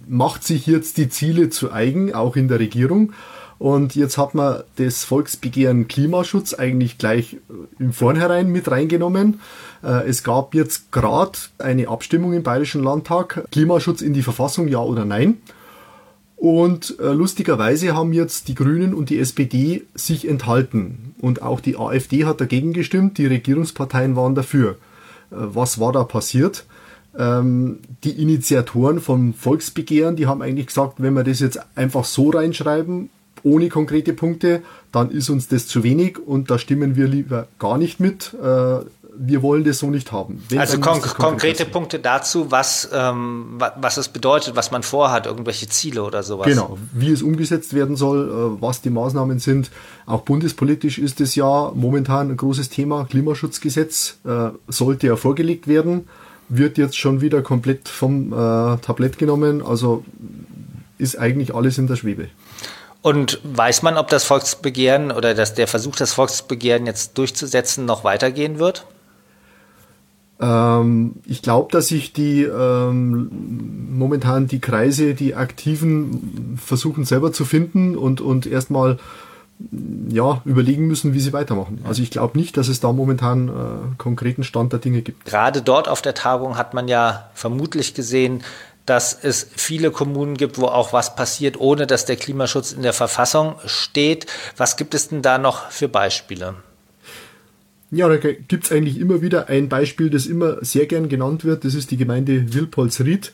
macht 0.08 0.44
sich 0.44 0.66
jetzt 0.66 0.96
die 0.96 1.08
Ziele 1.08 1.50
zu 1.50 1.72
eigen, 1.72 2.14
auch 2.14 2.36
in 2.36 2.48
der 2.48 2.58
Regierung. 2.58 3.12
Und 3.62 3.94
jetzt 3.94 4.18
hat 4.18 4.34
man 4.34 4.64
das 4.74 5.04
Volksbegehren 5.04 5.86
Klimaschutz 5.86 6.52
eigentlich 6.52 6.98
gleich 6.98 7.36
im 7.78 7.92
Vornherein 7.92 8.48
mit 8.48 8.68
reingenommen. 8.68 9.38
Äh, 9.84 10.08
es 10.08 10.24
gab 10.24 10.52
jetzt 10.52 10.90
gerade 10.90 11.38
eine 11.58 11.86
Abstimmung 11.86 12.32
im 12.32 12.42
Bayerischen 12.42 12.82
Landtag, 12.82 13.44
Klimaschutz 13.52 14.02
in 14.02 14.14
die 14.14 14.22
Verfassung, 14.22 14.66
ja 14.66 14.80
oder 14.80 15.04
nein. 15.04 15.36
Und 16.34 16.98
äh, 16.98 17.12
lustigerweise 17.12 17.94
haben 17.94 18.12
jetzt 18.12 18.48
die 18.48 18.56
Grünen 18.56 18.94
und 18.94 19.10
die 19.10 19.20
SPD 19.20 19.84
sich 19.94 20.28
enthalten. 20.28 21.14
Und 21.20 21.42
auch 21.42 21.60
die 21.60 21.76
AfD 21.76 22.24
hat 22.24 22.40
dagegen 22.40 22.72
gestimmt, 22.72 23.16
die 23.16 23.26
Regierungsparteien 23.26 24.16
waren 24.16 24.34
dafür. 24.34 24.70
Äh, 25.30 25.36
was 25.36 25.78
war 25.78 25.92
da 25.92 26.02
passiert? 26.02 26.66
Ähm, 27.16 27.78
die 28.02 28.20
Initiatoren 28.20 29.00
vom 29.00 29.34
Volksbegehren, 29.34 30.16
die 30.16 30.26
haben 30.26 30.42
eigentlich 30.42 30.66
gesagt, 30.66 30.94
wenn 31.00 31.14
wir 31.14 31.22
das 31.22 31.38
jetzt 31.38 31.60
einfach 31.76 32.04
so 32.04 32.30
reinschreiben, 32.30 33.08
ohne 33.42 33.68
konkrete 33.68 34.12
Punkte, 34.12 34.62
dann 34.92 35.10
ist 35.10 35.30
uns 35.30 35.48
das 35.48 35.66
zu 35.66 35.82
wenig 35.82 36.18
und 36.18 36.50
da 36.50 36.58
stimmen 36.58 36.96
wir 36.96 37.08
lieber 37.08 37.48
gar 37.58 37.78
nicht 37.78 38.00
mit. 38.00 38.34
Äh, 38.34 38.80
wir 39.14 39.42
wollen 39.42 39.64
das 39.64 39.78
so 39.78 39.90
nicht 39.90 40.10
haben. 40.10 40.42
Wenn 40.48 40.58
also 40.58 40.80
kon 40.80 41.00
konkrete 41.00 41.64
Punkte 41.64 41.98
dazu, 41.98 42.50
was, 42.50 42.88
ähm, 42.92 43.58
was 43.76 43.96
es 43.96 44.08
bedeutet, 44.08 44.56
was 44.56 44.70
man 44.70 44.82
vorhat, 44.82 45.26
irgendwelche 45.26 45.68
Ziele 45.68 46.02
oder 46.02 46.22
sowas. 46.22 46.46
Genau, 46.46 46.78
wie 46.92 47.10
es 47.10 47.22
umgesetzt 47.22 47.74
werden 47.74 47.96
soll, 47.96 48.28
äh, 48.28 48.62
was 48.62 48.80
die 48.80 48.90
Maßnahmen 48.90 49.38
sind. 49.38 49.70
Auch 50.06 50.22
bundespolitisch 50.22 50.98
ist 50.98 51.20
es 51.20 51.34
ja 51.34 51.72
momentan 51.74 52.30
ein 52.30 52.36
großes 52.36 52.70
Thema. 52.70 53.04
Klimaschutzgesetz 53.04 54.18
äh, 54.24 54.50
sollte 54.68 55.08
ja 55.08 55.16
vorgelegt 55.16 55.68
werden, 55.68 56.08
wird 56.48 56.78
jetzt 56.78 56.96
schon 56.96 57.20
wieder 57.20 57.42
komplett 57.42 57.88
vom 57.88 58.32
äh, 58.32 58.36
Tablett 58.78 59.18
genommen. 59.18 59.62
Also 59.62 60.04
ist 60.98 61.18
eigentlich 61.18 61.54
alles 61.54 61.78
in 61.78 61.86
der 61.86 61.96
Schwebe. 61.96 62.28
Und 63.02 63.40
weiß 63.42 63.82
man, 63.82 63.96
ob 63.98 64.08
das 64.08 64.24
Volksbegehren 64.24 65.10
oder 65.10 65.34
dass 65.34 65.54
der 65.54 65.66
Versuch, 65.66 65.96
das 65.96 66.12
Volksbegehren 66.12 66.86
jetzt 66.86 67.18
durchzusetzen, 67.18 67.84
noch 67.84 68.04
weitergehen 68.04 68.60
wird? 68.60 68.86
Ähm, 70.40 71.16
ich 71.26 71.42
glaube, 71.42 71.72
dass 71.72 71.88
sich 71.88 72.12
die 72.12 72.44
ähm, 72.44 73.88
momentan 73.90 74.46
die 74.46 74.60
Kreise, 74.60 75.14
die 75.14 75.34
Aktiven 75.34 76.58
versuchen 76.62 77.04
selber 77.04 77.32
zu 77.32 77.44
finden 77.44 77.96
und, 77.96 78.20
und 78.20 78.46
erstmal 78.46 78.98
ja, 80.08 80.42
überlegen 80.44 80.86
müssen, 80.86 81.14
wie 81.14 81.20
sie 81.20 81.32
weitermachen. 81.32 81.80
Also 81.84 82.02
ich 82.02 82.10
glaube 82.10 82.38
nicht, 82.38 82.56
dass 82.56 82.68
es 82.68 82.80
da 82.80 82.92
momentan 82.92 83.48
äh, 83.48 83.52
konkreten 83.98 84.44
Stand 84.44 84.72
der 84.72 84.80
Dinge 84.80 85.02
gibt. 85.02 85.24
Gerade 85.24 85.62
dort 85.62 85.88
auf 85.88 86.02
der 86.02 86.14
Tagung 86.14 86.56
hat 86.56 86.74
man 86.74 86.88
ja 86.88 87.30
vermutlich 87.34 87.94
gesehen, 87.94 88.42
dass 88.86 89.16
es 89.22 89.46
viele 89.54 89.90
Kommunen 89.90 90.36
gibt, 90.36 90.58
wo 90.58 90.66
auch 90.66 90.92
was 90.92 91.14
passiert, 91.14 91.58
ohne 91.58 91.86
dass 91.86 92.04
der 92.04 92.16
Klimaschutz 92.16 92.72
in 92.72 92.82
der 92.82 92.92
Verfassung 92.92 93.54
steht. 93.66 94.26
Was 94.56 94.76
gibt 94.76 94.94
es 94.94 95.08
denn 95.08 95.22
da 95.22 95.38
noch 95.38 95.70
für 95.70 95.88
Beispiele? 95.88 96.54
Ja, 97.90 98.08
da 98.08 98.16
gibt 98.16 98.64
es 98.64 98.72
eigentlich 98.72 98.98
immer 98.98 99.20
wieder 99.20 99.48
ein 99.48 99.68
Beispiel, 99.68 100.08
das 100.08 100.26
immer 100.26 100.64
sehr 100.64 100.86
gern 100.86 101.10
genannt 101.10 101.44
wird. 101.44 101.64
Das 101.64 101.74
ist 101.74 101.90
die 101.90 101.98
Gemeinde 101.98 102.54
Wilpolsried. 102.54 103.32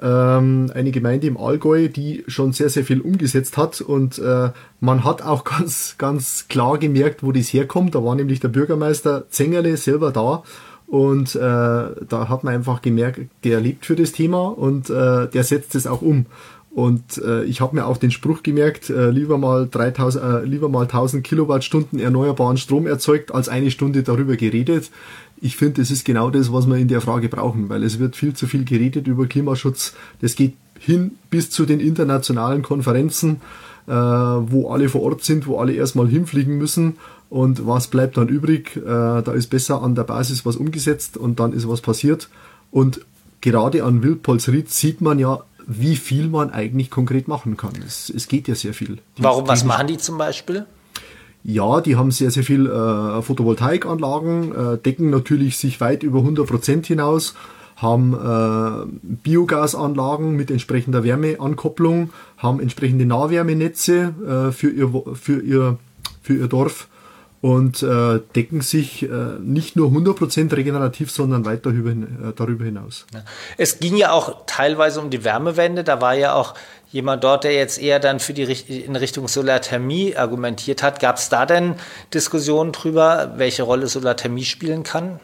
Ähm, 0.00 0.72
eine 0.74 0.90
Gemeinde 0.90 1.26
im 1.26 1.36
Allgäu, 1.36 1.88
die 1.88 2.24
schon 2.26 2.54
sehr, 2.54 2.70
sehr 2.70 2.84
viel 2.84 3.02
umgesetzt 3.02 3.58
hat. 3.58 3.82
Und 3.82 4.18
äh, 4.18 4.50
man 4.80 5.04
hat 5.04 5.20
auch 5.20 5.44
ganz, 5.58 5.96
ganz 5.98 6.48
klar 6.48 6.78
gemerkt, 6.78 7.22
wo 7.22 7.30
das 7.30 7.52
herkommt. 7.52 7.94
Da 7.94 8.02
war 8.02 8.14
nämlich 8.14 8.40
der 8.40 8.48
Bürgermeister 8.48 9.28
Zengerle 9.28 9.76
selber 9.76 10.12
da 10.12 10.44
und 10.90 11.36
äh, 11.36 11.38
da 11.38 12.26
hat 12.28 12.42
man 12.42 12.52
einfach 12.52 12.82
gemerkt, 12.82 13.20
der 13.44 13.60
lebt 13.60 13.86
für 13.86 13.94
das 13.94 14.10
Thema 14.10 14.48
und 14.48 14.90
äh, 14.90 15.28
der 15.28 15.44
setzt 15.44 15.76
es 15.76 15.86
auch 15.86 16.02
um. 16.02 16.26
Und 16.72 17.18
äh, 17.24 17.44
ich 17.44 17.60
habe 17.60 17.76
mir 17.76 17.86
auch 17.86 17.96
den 17.96 18.10
Spruch 18.10 18.42
gemerkt, 18.42 18.90
äh, 18.90 19.10
lieber 19.10 19.38
mal 19.38 19.68
3000, 19.70 20.24
äh, 20.24 20.44
lieber 20.44 20.68
mal 20.68 20.82
1000 20.82 21.22
Kilowattstunden 21.22 22.00
erneuerbaren 22.00 22.56
Strom 22.56 22.88
erzeugt, 22.88 23.32
als 23.32 23.48
eine 23.48 23.70
Stunde 23.70 24.02
darüber 24.02 24.34
geredet. 24.34 24.90
Ich 25.40 25.56
finde, 25.56 25.80
das 25.80 25.92
ist 25.92 26.04
genau 26.04 26.28
das, 26.28 26.52
was 26.52 26.66
wir 26.66 26.76
in 26.76 26.88
der 26.88 27.00
Frage 27.00 27.28
brauchen, 27.28 27.68
weil 27.68 27.84
es 27.84 28.00
wird 28.00 28.16
viel 28.16 28.34
zu 28.34 28.48
viel 28.48 28.64
geredet 28.64 29.06
über 29.06 29.26
Klimaschutz. 29.26 29.94
Das 30.20 30.34
geht 30.34 30.54
hin 30.76 31.12
bis 31.30 31.50
zu 31.50 31.66
den 31.66 31.78
internationalen 31.78 32.62
Konferenzen, 32.62 33.40
äh, 33.86 33.92
wo 33.92 34.72
alle 34.72 34.88
vor 34.88 35.02
Ort 35.02 35.22
sind, 35.22 35.46
wo 35.46 35.58
alle 35.58 35.72
erstmal 35.72 36.08
hinfliegen 36.08 36.58
müssen 36.58 36.96
und 37.30 37.64
was 37.64 37.86
bleibt 37.86 38.16
dann 38.16 38.28
übrig? 38.28 38.76
Äh, 38.76 38.82
da 38.82 39.32
ist 39.32 39.46
besser 39.46 39.82
an 39.82 39.94
der 39.94 40.02
Basis 40.02 40.44
was 40.44 40.56
umgesetzt 40.56 41.16
und 41.16 41.38
dann 41.38 41.52
ist 41.52 41.68
was 41.68 41.80
passiert. 41.80 42.28
Und 42.72 43.00
gerade 43.40 43.84
an 43.84 44.02
Wildpolsried 44.02 44.68
sieht 44.70 45.00
man 45.00 45.18
ja, 45.20 45.38
wie 45.66 45.94
viel 45.94 46.28
man 46.28 46.50
eigentlich 46.50 46.90
konkret 46.90 47.28
machen 47.28 47.56
kann. 47.56 47.72
Es, 47.86 48.10
es 48.10 48.26
geht 48.26 48.48
ja 48.48 48.56
sehr 48.56 48.74
viel. 48.74 48.98
Die, 49.16 49.22
Warum, 49.22 49.46
was 49.46 49.64
machen 49.64 49.86
die 49.86 49.96
zum 49.96 50.18
Beispiel? 50.18 50.66
Ja, 51.44 51.80
die 51.80 51.94
haben 51.96 52.10
sehr, 52.10 52.32
sehr 52.32 52.42
viel 52.42 52.66
äh, 52.66 53.22
Photovoltaikanlagen, 53.22 54.54
äh, 54.54 54.78
decken 54.78 55.10
natürlich 55.10 55.56
sich 55.56 55.80
weit 55.80 56.02
über 56.02 56.18
100 56.18 56.46
Prozent 56.46 56.86
hinaus, 56.86 57.34
haben 57.76 58.12
äh, 58.12 58.86
Biogasanlagen 59.02 60.34
mit 60.34 60.50
entsprechender 60.50 61.04
Wärmeankopplung, 61.04 62.10
haben 62.38 62.60
entsprechende 62.60 63.06
Nahwärmenetze 63.06 64.48
äh, 64.50 64.52
für, 64.52 64.70
ihr, 64.70 64.92
für, 65.14 65.40
ihr, 65.40 65.78
für 66.22 66.34
ihr 66.34 66.48
Dorf 66.48 66.88
und 67.42 67.82
äh, 67.82 68.20
decken 68.36 68.60
sich 68.60 69.02
äh, 69.02 69.08
nicht 69.40 69.74
nur 69.74 69.90
100% 69.90 70.54
regenerativ, 70.54 71.10
sondern 71.10 71.46
weit 71.46 71.64
darüber, 71.64 71.90
äh, 71.90 72.32
darüber 72.36 72.64
hinaus. 72.64 73.06
Es 73.56 73.80
ging 73.80 73.96
ja 73.96 74.12
auch 74.12 74.44
teilweise 74.46 75.00
um 75.00 75.08
die 75.08 75.24
Wärmewende. 75.24 75.82
Da 75.82 76.02
war 76.02 76.14
ja 76.14 76.34
auch 76.34 76.54
jemand 76.90 77.24
dort, 77.24 77.44
der 77.44 77.54
jetzt 77.54 77.80
eher 77.80 77.98
dann 77.98 78.20
für 78.20 78.34
die 78.34 78.42
in 78.42 78.94
Richtung 78.94 79.26
Solarthermie 79.26 80.16
argumentiert 80.16 80.82
hat. 80.82 81.00
Gab 81.00 81.16
es 81.16 81.30
da 81.30 81.46
denn 81.46 81.76
Diskussionen 82.12 82.72
drüber, 82.72 83.34
welche 83.36 83.62
Rolle 83.62 83.86
Solarthermie 83.86 84.44
spielen 84.44 84.82
kann? 84.82 85.18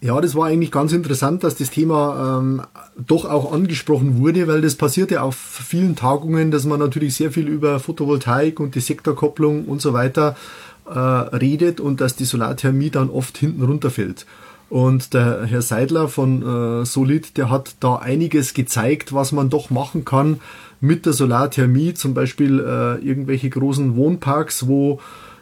Ja, 0.00 0.20
das 0.20 0.36
war 0.36 0.46
eigentlich 0.46 0.70
ganz 0.70 0.92
interessant, 0.92 1.42
dass 1.42 1.56
das 1.56 1.70
Thema 1.70 2.38
ähm, 2.38 2.62
doch 2.96 3.24
auch 3.24 3.52
angesprochen 3.52 4.18
wurde, 4.18 4.46
weil 4.46 4.60
das 4.60 4.76
passiert 4.76 5.10
ja 5.10 5.22
auf 5.22 5.34
vielen 5.34 5.96
Tagungen, 5.96 6.52
dass 6.52 6.64
man 6.64 6.78
natürlich 6.78 7.16
sehr 7.16 7.32
viel 7.32 7.48
über 7.48 7.80
Photovoltaik 7.80 8.60
und 8.60 8.76
die 8.76 8.80
Sektorkopplung 8.80 9.64
und 9.64 9.80
so 9.82 9.94
weiter 9.94 10.36
äh, 10.36 10.67
redet 10.88 11.80
und 11.80 12.00
dass 12.00 12.16
die 12.16 12.24
Solarthermie 12.24 12.90
dann 12.90 13.10
oft 13.10 13.36
hinten 13.38 13.62
runterfällt. 13.62 14.26
Und 14.70 15.14
der 15.14 15.44
Herr 15.44 15.62
Seidler 15.62 16.08
von 16.08 16.42
äh, 16.82 16.84
Solid, 16.84 17.36
der 17.38 17.48
hat 17.50 17.76
da 17.80 17.96
einiges 17.96 18.52
gezeigt, 18.52 19.14
was 19.14 19.32
man 19.32 19.48
doch 19.48 19.70
machen 19.70 20.04
kann 20.04 20.40
mit 20.80 21.06
der 21.06 21.14
Solarthermie, 21.14 21.94
zum 21.94 22.12
Beispiel 22.12 22.60
äh, 22.60 23.04
irgendwelche 23.04 23.48
großen 23.48 23.96
Wohnparks, 23.96 24.68
wo 24.68 25.00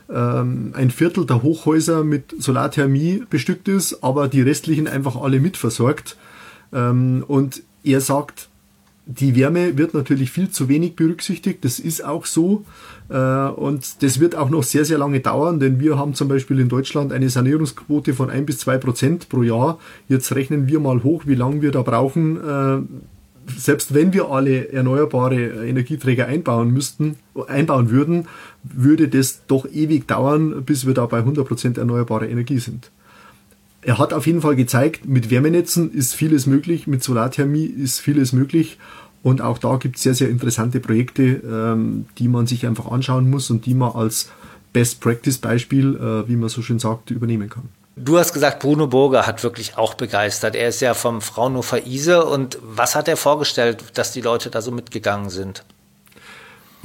ähm, 0.08 0.72
ein 0.74 0.90
Viertel 0.90 1.26
der 1.26 1.42
Hochhäuser 1.42 2.04
mit 2.04 2.34
Solarthermie 2.38 3.24
bestückt 3.28 3.66
ist, 3.66 4.04
aber 4.04 4.28
die 4.28 4.42
restlichen 4.42 4.86
einfach 4.86 5.16
alle 5.16 5.40
mitversorgt. 5.40 6.16
Ähm, 6.72 7.24
und 7.26 7.62
er 7.82 8.00
sagt, 8.00 8.48
die 9.08 9.36
Wärme 9.36 9.78
wird 9.78 9.94
natürlich 9.94 10.32
viel 10.32 10.50
zu 10.50 10.68
wenig 10.68 10.96
berücksichtigt, 10.96 11.64
das 11.64 11.78
ist 11.78 12.04
auch 12.04 12.26
so. 12.26 12.64
Äh, 13.08 13.16
und 13.16 14.02
das 14.02 14.18
wird 14.18 14.34
auch 14.34 14.50
noch 14.50 14.64
sehr, 14.64 14.84
sehr 14.84 14.98
lange 14.98 15.20
dauern, 15.20 15.60
denn 15.60 15.78
wir 15.78 15.96
haben 15.96 16.14
zum 16.14 16.26
Beispiel 16.26 16.58
in 16.58 16.68
Deutschland 16.68 17.12
eine 17.12 17.30
Sanierungsquote 17.30 18.14
von 18.14 18.30
ein 18.30 18.46
bis 18.46 18.58
zwei 18.58 18.78
Prozent 18.78 19.28
pro 19.28 19.44
Jahr. 19.44 19.78
Jetzt 20.08 20.34
rechnen 20.34 20.66
wir 20.66 20.80
mal 20.80 21.04
hoch, 21.04 21.22
wie 21.26 21.36
lange 21.36 21.62
wir 21.62 21.70
da 21.70 21.82
brauchen. 21.82 22.36
Äh, 22.36 22.82
selbst 23.56 23.94
wenn 23.94 24.12
wir 24.12 24.28
alle 24.28 24.72
erneuerbare 24.72 25.66
Energieträger 25.66 26.26
einbauen 26.26 26.72
müssten, 26.72 27.14
einbauen 27.46 27.90
würden, 27.90 28.26
würde 28.64 29.06
das 29.06 29.42
doch 29.46 29.66
ewig 29.70 30.08
dauern, 30.08 30.64
bis 30.64 30.84
wir 30.84 30.94
da 30.94 31.06
bei 31.06 31.18
100 31.18 31.46
Prozent 31.46 31.78
erneuerbare 31.78 32.26
Energie 32.26 32.58
sind. 32.58 32.90
Er 33.86 33.98
hat 33.98 34.12
auf 34.12 34.26
jeden 34.26 34.40
Fall 34.40 34.56
gezeigt, 34.56 35.04
mit 35.04 35.30
Wärmenetzen 35.30 35.92
ist 35.92 36.12
vieles 36.12 36.46
möglich, 36.46 36.88
mit 36.88 37.04
Solarthermie 37.04 37.66
ist 37.66 38.00
vieles 38.00 38.32
möglich. 38.32 38.78
Und 39.22 39.40
auch 39.40 39.58
da 39.58 39.76
gibt 39.76 39.94
es 39.94 40.02
sehr, 40.02 40.14
sehr 40.14 40.28
interessante 40.28 40.80
Projekte, 40.80 41.22
ähm, 41.22 42.06
die 42.18 42.26
man 42.26 42.48
sich 42.48 42.66
einfach 42.66 42.90
anschauen 42.90 43.30
muss 43.30 43.48
und 43.48 43.64
die 43.64 43.74
man 43.74 43.92
als 43.92 44.28
Best 44.72 45.00
Practice 45.00 45.38
Beispiel, 45.38 45.94
äh, 45.94 46.28
wie 46.28 46.34
man 46.34 46.48
so 46.48 46.62
schön 46.62 46.80
sagt, 46.80 47.12
übernehmen 47.12 47.48
kann. 47.48 47.68
Du 47.94 48.18
hast 48.18 48.32
gesagt, 48.32 48.58
Bruno 48.58 48.88
Burger 48.88 49.24
hat 49.24 49.44
wirklich 49.44 49.78
auch 49.78 49.94
begeistert. 49.94 50.56
Er 50.56 50.70
ist 50.70 50.80
ja 50.80 50.92
vom 50.92 51.20
Fraunhofer 51.20 51.86
ISE. 51.86 52.24
Und 52.24 52.58
was 52.62 52.96
hat 52.96 53.06
er 53.06 53.16
vorgestellt, 53.16 53.84
dass 53.94 54.10
die 54.10 54.20
Leute 54.20 54.50
da 54.50 54.62
so 54.62 54.72
mitgegangen 54.72 55.30
sind? 55.30 55.64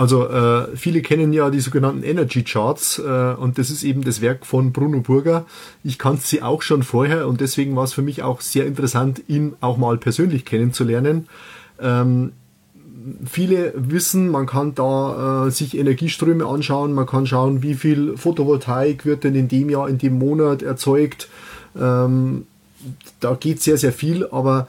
Also 0.01 0.27
äh, 0.29 0.75
viele 0.75 1.03
kennen 1.03 1.31
ja 1.31 1.51
die 1.51 1.59
sogenannten 1.59 2.01
Energy 2.01 2.43
Charts 2.43 2.97
äh, 2.97 3.35
und 3.35 3.59
das 3.59 3.69
ist 3.69 3.83
eben 3.83 4.03
das 4.03 4.19
Werk 4.19 4.47
von 4.47 4.73
Bruno 4.73 5.01
Burger. 5.01 5.45
Ich 5.83 5.99
kannte 5.99 6.23
sie 6.25 6.41
auch 6.41 6.63
schon 6.63 6.81
vorher 6.81 7.27
und 7.27 7.39
deswegen 7.39 7.75
war 7.75 7.83
es 7.83 7.93
für 7.93 8.01
mich 8.01 8.23
auch 8.23 8.41
sehr 8.41 8.65
interessant, 8.65 9.21
ihn 9.27 9.53
auch 9.61 9.77
mal 9.77 9.99
persönlich 9.99 10.43
kennenzulernen. 10.43 11.27
Ähm, 11.79 12.31
viele 13.29 13.73
wissen, 13.75 14.29
man 14.29 14.47
kann 14.47 14.73
da 14.73 15.45
äh, 15.45 15.51
sich 15.51 15.77
Energieströme 15.77 16.47
anschauen, 16.47 16.93
man 16.93 17.05
kann 17.05 17.27
schauen, 17.27 17.61
wie 17.61 17.75
viel 17.75 18.17
Photovoltaik 18.17 19.05
wird 19.05 19.23
denn 19.23 19.35
in 19.35 19.49
dem 19.49 19.69
Jahr, 19.69 19.87
in 19.87 19.99
dem 19.99 20.17
Monat 20.17 20.63
erzeugt. 20.63 21.29
Ähm, 21.79 22.47
da 23.19 23.35
geht 23.35 23.61
sehr, 23.61 23.77
sehr 23.77 23.93
viel, 23.93 24.27
aber 24.31 24.67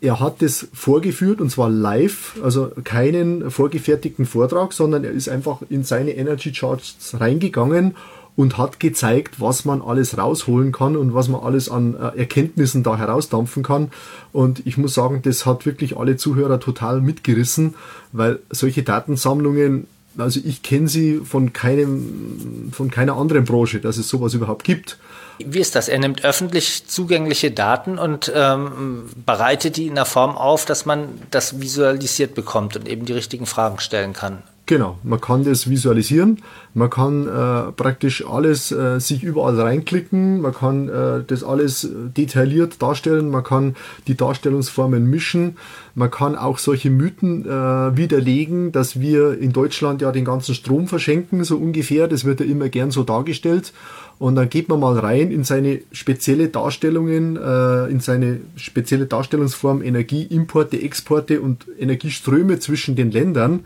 er 0.00 0.20
hat 0.20 0.42
das 0.42 0.68
vorgeführt 0.72 1.40
und 1.40 1.50
zwar 1.50 1.68
live, 1.68 2.38
also 2.42 2.70
keinen 2.84 3.50
vorgefertigten 3.50 4.26
Vortrag, 4.26 4.72
sondern 4.72 5.04
er 5.04 5.10
ist 5.10 5.28
einfach 5.28 5.62
in 5.68 5.82
seine 5.82 6.12
Energy 6.12 6.52
Charts 6.52 7.16
reingegangen 7.18 7.96
und 8.36 8.56
hat 8.56 8.78
gezeigt, 8.78 9.40
was 9.40 9.64
man 9.64 9.82
alles 9.82 10.16
rausholen 10.16 10.70
kann 10.70 10.96
und 10.96 11.12
was 11.12 11.28
man 11.28 11.40
alles 11.40 11.68
an 11.68 11.96
äh, 11.96 12.16
Erkenntnissen 12.16 12.84
da 12.84 12.96
herausdampfen 12.96 13.64
kann. 13.64 13.90
Und 14.32 14.64
ich 14.64 14.78
muss 14.78 14.94
sagen, 14.94 15.22
das 15.24 15.44
hat 15.44 15.66
wirklich 15.66 15.96
alle 15.96 16.16
Zuhörer 16.16 16.60
total 16.60 17.00
mitgerissen, 17.00 17.74
weil 18.12 18.38
solche 18.50 18.84
Datensammlungen, 18.84 19.88
also 20.16 20.38
ich 20.44 20.62
kenne 20.62 20.86
sie 20.86 21.16
von 21.24 21.52
keinem, 21.52 22.70
von 22.70 22.92
keiner 22.92 23.16
anderen 23.16 23.44
Branche, 23.44 23.80
dass 23.80 23.96
es 23.96 24.08
sowas 24.08 24.34
überhaupt 24.34 24.62
gibt. 24.62 25.00
Wie 25.38 25.60
ist 25.60 25.74
das? 25.74 25.88
Er 25.88 25.98
nimmt 25.98 26.24
öffentlich 26.24 26.86
zugängliche 26.88 27.50
Daten 27.50 27.98
und 27.98 28.32
ähm, 28.34 29.08
bereitet 29.24 29.76
die 29.76 29.86
in 29.86 29.94
der 29.94 30.04
Form 30.04 30.36
auf, 30.36 30.64
dass 30.64 30.84
man 30.84 31.08
das 31.30 31.60
visualisiert 31.60 32.34
bekommt 32.34 32.76
und 32.76 32.88
eben 32.88 33.04
die 33.04 33.12
richtigen 33.12 33.46
Fragen 33.46 33.78
stellen 33.78 34.12
kann. 34.12 34.42
Genau, 34.68 34.98
man 35.02 35.18
kann 35.18 35.44
das 35.44 35.70
visualisieren, 35.70 36.42
man 36.74 36.90
kann 36.90 37.26
äh, 37.26 37.72
praktisch 37.72 38.26
alles 38.26 38.70
äh, 38.70 39.00
sich 39.00 39.22
überall 39.22 39.58
reinklicken, 39.58 40.42
man 40.42 40.52
kann 40.52 40.90
äh, 40.90 41.24
das 41.26 41.42
alles 41.42 41.88
detailliert 41.90 42.82
darstellen, 42.82 43.30
man 43.30 43.44
kann 43.44 43.76
die 44.08 44.14
Darstellungsformen 44.14 45.08
mischen, 45.08 45.56
man 45.94 46.10
kann 46.10 46.36
auch 46.36 46.58
solche 46.58 46.90
Mythen 46.90 47.46
äh, 47.46 47.96
widerlegen, 47.96 48.70
dass 48.70 49.00
wir 49.00 49.38
in 49.38 49.54
Deutschland 49.54 50.02
ja 50.02 50.12
den 50.12 50.26
ganzen 50.26 50.54
Strom 50.54 50.86
verschenken, 50.86 51.44
so 51.44 51.56
ungefähr, 51.56 52.06
das 52.06 52.26
wird 52.26 52.40
ja 52.40 52.46
immer 52.46 52.68
gern 52.68 52.90
so 52.90 53.04
dargestellt. 53.04 53.72
Und 54.18 54.34
dann 54.34 54.48
geht 54.48 54.68
man 54.68 54.80
mal 54.80 54.98
rein 54.98 55.30
in 55.30 55.44
seine 55.44 55.80
spezielle 55.92 56.48
Darstellungen, 56.48 57.36
äh, 57.36 57.86
in 57.86 58.00
seine 58.00 58.40
spezielle 58.56 59.06
Darstellungsform 59.06 59.80
Energieimporte, 59.80 60.80
Exporte 60.80 61.40
und 61.40 61.66
Energieströme 61.78 62.58
zwischen 62.58 62.96
den 62.96 63.12
Ländern. 63.12 63.60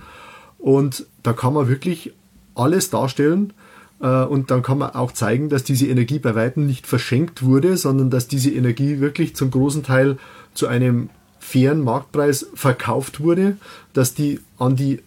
Und 0.59 1.07
da 1.23 1.33
kann 1.33 1.55
man 1.55 1.69
wirklich 1.69 2.13
alles 2.55 2.91
darstellen. 2.91 3.55
Äh, 4.01 4.25
und 4.25 4.51
dann 4.51 4.63
kann 4.63 4.79
man 4.79 4.91
auch 4.91 5.13
zeigen, 5.13 5.49
dass 5.49 5.65
diese 5.65 5.87
Energie 5.87 6.19
bei 6.19 6.35
weitem 6.35 6.67
nicht 6.67 6.87
verschenkt 6.87 7.43
wurde, 7.43 7.79
sondern 7.79 8.11
dass 8.11 8.29
diese 8.29 8.51
Energie 8.51 9.01
wirklich 9.01 9.35
zum 9.35 9.51
großen 9.51 9.83
Teil 9.83 10.19
zu 10.53 10.67
einem 10.67 11.09
fairen 11.39 11.83
Marktpreis 11.83 12.47
verkauft 12.55 13.21
wurde, 13.21 13.57
dass 13.95 14.15
die 14.15 14.41
an 14.59 14.77
die 14.77 15.01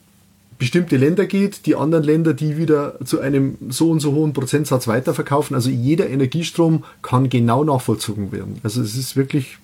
bestimmte 0.58 0.98
Länder 0.98 1.26
geht, 1.26 1.66
die 1.66 1.76
anderen 1.76 2.04
Länder, 2.04 2.34
die 2.34 2.58
wieder 2.58 2.96
zu 3.04 3.20
einem 3.20 3.58
so 3.70 3.92
und 3.92 4.00
so 4.00 4.14
hohen 4.14 4.34
Prozentsatz 4.34 4.88
weiterverkaufen. 4.88 5.56
Also 5.56 5.70
jeder 5.70 6.10
Energiestrom 6.10 6.84
kann 7.02 7.30
genau 7.30 7.64
nachvollzogen 7.64 8.32
werden. 8.32 8.60
Also 8.64 8.82
es 8.82 8.96
ist 8.96 9.16
wirklich 9.16 9.58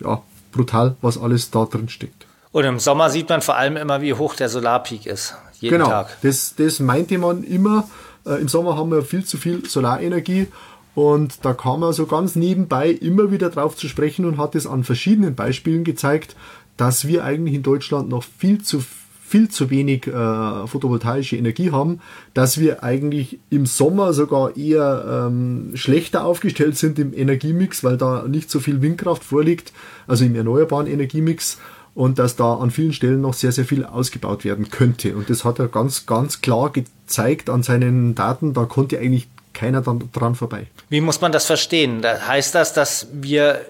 ja, 0.00 0.22
brutal, 0.52 0.96
was 1.02 1.18
alles 1.18 1.50
da 1.50 1.64
drin 1.64 1.88
steckt. 1.88 2.26
Und 2.50 2.64
im 2.64 2.78
Sommer 2.78 3.10
sieht 3.10 3.28
man 3.28 3.42
vor 3.42 3.56
allem 3.56 3.76
immer, 3.76 4.00
wie 4.00 4.14
hoch 4.14 4.34
der 4.34 4.48
Solarpeak 4.48 5.06
ist. 5.06 5.34
Jeden 5.60 5.78
genau, 5.78 5.88
Tag. 5.88 6.16
Das, 6.22 6.54
das 6.56 6.80
meinte 6.80 7.18
man 7.18 7.44
immer. 7.44 7.88
Äh, 8.26 8.40
Im 8.40 8.48
Sommer 8.48 8.76
haben 8.76 8.90
wir 8.90 9.02
viel 9.02 9.24
zu 9.24 9.38
viel 9.38 9.68
Solarenergie. 9.68 10.48
Und 10.94 11.44
da 11.44 11.52
kam 11.54 11.82
er 11.82 11.92
so 11.92 12.06
ganz 12.06 12.36
nebenbei 12.36 12.90
immer 12.90 13.32
wieder 13.32 13.50
drauf 13.50 13.76
zu 13.76 13.88
sprechen 13.88 14.24
und 14.24 14.38
hat 14.38 14.54
es 14.54 14.66
an 14.66 14.84
verschiedenen 14.84 15.34
Beispielen 15.34 15.82
gezeigt, 15.82 16.36
dass 16.76 17.08
wir 17.08 17.24
eigentlich 17.24 17.54
in 17.54 17.64
Deutschland 17.64 18.08
noch 18.08 18.22
viel 18.22 18.62
zu 18.62 18.80
viel 18.80 19.03
zu 19.42 19.70
wenig 19.70 20.06
äh, 20.06 20.66
photovoltaische 20.66 21.36
Energie 21.36 21.70
haben, 21.70 22.00
dass 22.32 22.58
wir 22.58 22.82
eigentlich 22.82 23.38
im 23.50 23.66
Sommer 23.66 24.12
sogar 24.12 24.56
eher 24.56 25.26
ähm, 25.28 25.72
schlechter 25.74 26.24
aufgestellt 26.24 26.76
sind 26.76 26.98
im 26.98 27.12
Energiemix, 27.12 27.82
weil 27.84 27.96
da 27.96 28.24
nicht 28.28 28.50
so 28.50 28.60
viel 28.60 28.82
Windkraft 28.82 29.24
vorliegt, 29.24 29.72
also 30.06 30.24
im 30.24 30.34
erneuerbaren 30.34 30.86
Energiemix 30.86 31.58
und 31.94 32.18
dass 32.18 32.36
da 32.36 32.54
an 32.54 32.70
vielen 32.70 32.92
Stellen 32.92 33.20
noch 33.20 33.34
sehr, 33.34 33.52
sehr 33.52 33.64
viel 33.64 33.84
ausgebaut 33.84 34.44
werden 34.44 34.70
könnte. 34.70 35.16
Und 35.16 35.30
das 35.30 35.44
hat 35.44 35.58
er 35.58 35.68
ganz, 35.68 36.06
ganz 36.06 36.40
klar 36.40 36.70
gezeigt 36.70 37.48
an 37.50 37.62
seinen 37.62 38.14
Daten. 38.14 38.52
Da 38.52 38.64
konnte 38.64 38.98
eigentlich 38.98 39.28
keiner 39.52 39.80
dran 39.82 40.34
vorbei. 40.34 40.66
Wie 40.88 41.00
muss 41.00 41.20
man 41.20 41.32
das 41.32 41.46
verstehen? 41.46 42.02
Heißt 42.04 42.54
das, 42.54 42.72
dass 42.72 43.06
wir 43.12 43.60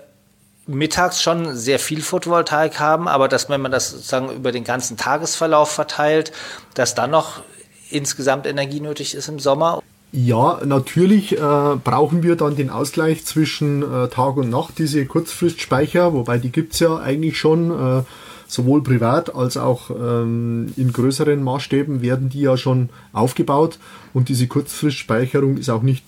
mittags 0.66 1.22
schon 1.22 1.54
sehr 1.54 1.78
viel 1.78 2.00
Photovoltaik 2.00 2.80
haben, 2.80 3.08
aber 3.08 3.28
dass 3.28 3.48
wenn 3.48 3.60
man 3.60 3.72
das 3.72 3.90
sozusagen 3.90 4.30
über 4.30 4.52
den 4.52 4.64
ganzen 4.64 4.96
Tagesverlauf 4.96 5.70
verteilt, 5.70 6.32
dass 6.74 6.94
dann 6.94 7.10
noch 7.10 7.42
insgesamt 7.90 8.46
Energie 8.46 8.80
nötig 8.80 9.14
ist 9.14 9.28
im 9.28 9.38
Sommer? 9.38 9.82
Ja, 10.12 10.60
natürlich 10.64 11.32
äh, 11.32 11.76
brauchen 11.82 12.22
wir 12.22 12.36
dann 12.36 12.54
den 12.54 12.70
Ausgleich 12.70 13.24
zwischen 13.24 13.82
äh, 13.82 14.08
Tag 14.08 14.36
und 14.36 14.48
Nacht, 14.48 14.78
diese 14.78 15.04
Kurzfristspeicher, 15.06 16.12
wobei 16.12 16.38
die 16.38 16.52
gibt's 16.52 16.78
ja 16.78 16.96
eigentlich 16.98 17.36
schon, 17.36 17.70
äh, 17.70 18.02
sowohl 18.46 18.82
privat 18.84 19.34
als 19.34 19.56
auch 19.56 19.90
ähm, 19.90 20.72
in 20.76 20.92
größeren 20.92 21.42
Maßstäben 21.42 22.00
werden 22.00 22.28
die 22.28 22.42
ja 22.42 22.56
schon 22.56 22.90
aufgebaut 23.12 23.78
und 24.12 24.28
diese 24.28 24.46
Kurzfristspeicherung 24.46 25.56
ist 25.56 25.68
auch 25.68 25.82
nicht, 25.82 26.04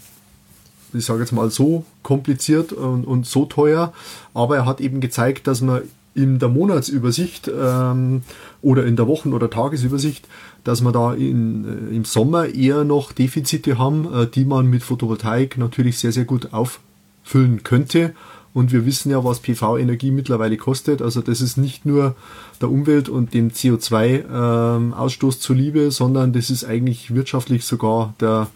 ich 0.96 1.04
sage 1.04 1.20
jetzt 1.20 1.32
mal, 1.32 1.50
so 1.50 1.85
kompliziert 2.02 2.72
und, 2.72 3.04
und 3.04 3.26
so 3.26 3.44
teuer, 3.44 3.92
aber 4.35 4.56
er 4.56 4.66
hat 4.66 4.80
eben 4.80 5.00
gezeigt, 5.00 5.46
dass 5.46 5.61
man 5.61 5.82
in 6.16 6.38
der 6.38 6.48
Monatsübersicht 6.48 7.48
ähm, 7.48 8.22
oder 8.62 8.87
in 8.87 8.96
der 8.96 9.06
Wochen- 9.06 9.35
oder 9.35 9.50
Tagesübersicht, 9.50 10.26
dass 10.64 10.80
wir 10.80 10.90
da 10.90 11.12
in, 11.12 11.90
äh, 11.90 11.94
im 11.94 12.04
Sommer 12.04 12.46
eher 12.46 12.85
noch 12.85 13.12
Defizite 13.12 13.78
haben, 13.78 14.12
äh, 14.12 14.26
die 14.26 14.46
man 14.46 14.66
mit 14.66 14.82
Photovoltaik 14.82 15.59
natürlich 15.59 15.98
sehr, 15.98 16.12
sehr 16.12 16.24
gut 16.24 16.54
auffüllen 16.54 17.62
könnte. 17.62 18.14
Und 18.54 18.72
wir 18.72 18.87
wissen 18.87 19.11
ja, 19.11 19.22
was 19.22 19.40
PV-Energie 19.40 20.11
mittlerweile 20.11 20.56
kostet. 20.56 21.02
Also 21.02 21.20
das 21.20 21.42
ist 21.42 21.59
nicht 21.59 21.85
nur 21.85 22.16
der 22.62 22.70
Umwelt 22.70 23.11
und 23.11 23.35
dem 23.35 23.50
CO2-Ausstoß 23.50 25.35
ähm, 25.35 25.40
zuliebe, 25.40 25.90
sondern 25.90 26.32
das 26.32 26.48
ist 26.48 26.64
eigentlich 26.64 27.14
wirtschaftlich 27.14 27.66
sogar 27.66 28.14
der 28.20 28.46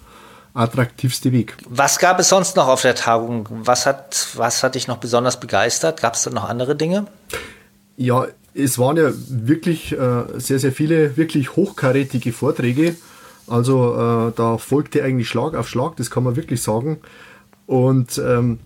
attraktivste 0.54 1.32
Weg. 1.32 1.56
Was 1.68 1.98
gab 1.98 2.18
es 2.18 2.28
sonst 2.28 2.56
noch 2.56 2.68
auf 2.68 2.82
der 2.82 2.94
Tagung? 2.94 3.48
Was 3.50 3.86
hat, 3.86 4.28
was 4.34 4.62
hat 4.62 4.74
dich 4.74 4.88
noch 4.88 4.98
besonders 4.98 5.38
begeistert? 5.38 6.00
Gab 6.00 6.14
es 6.14 6.24
da 6.24 6.30
noch 6.30 6.48
andere 6.48 6.76
Dinge? 6.76 7.06
Ja, 7.96 8.26
es 8.54 8.78
waren 8.78 8.96
ja 8.96 9.12
wirklich 9.28 9.92
äh, 9.92 10.24
sehr, 10.36 10.58
sehr 10.58 10.72
viele 10.72 11.16
wirklich 11.16 11.56
hochkarätige 11.56 12.32
Vorträge. 12.32 12.96
Also 13.46 13.94
äh, 13.94 14.32
da 14.34 14.58
folgte 14.58 15.02
eigentlich 15.02 15.28
Schlag 15.28 15.54
auf 15.54 15.68
Schlag, 15.68 15.96
das 15.96 16.10
kann 16.10 16.24
man 16.24 16.36
wirklich 16.36 16.62
sagen. 16.62 16.98
Und 17.66 18.18
ähm, 18.18 18.58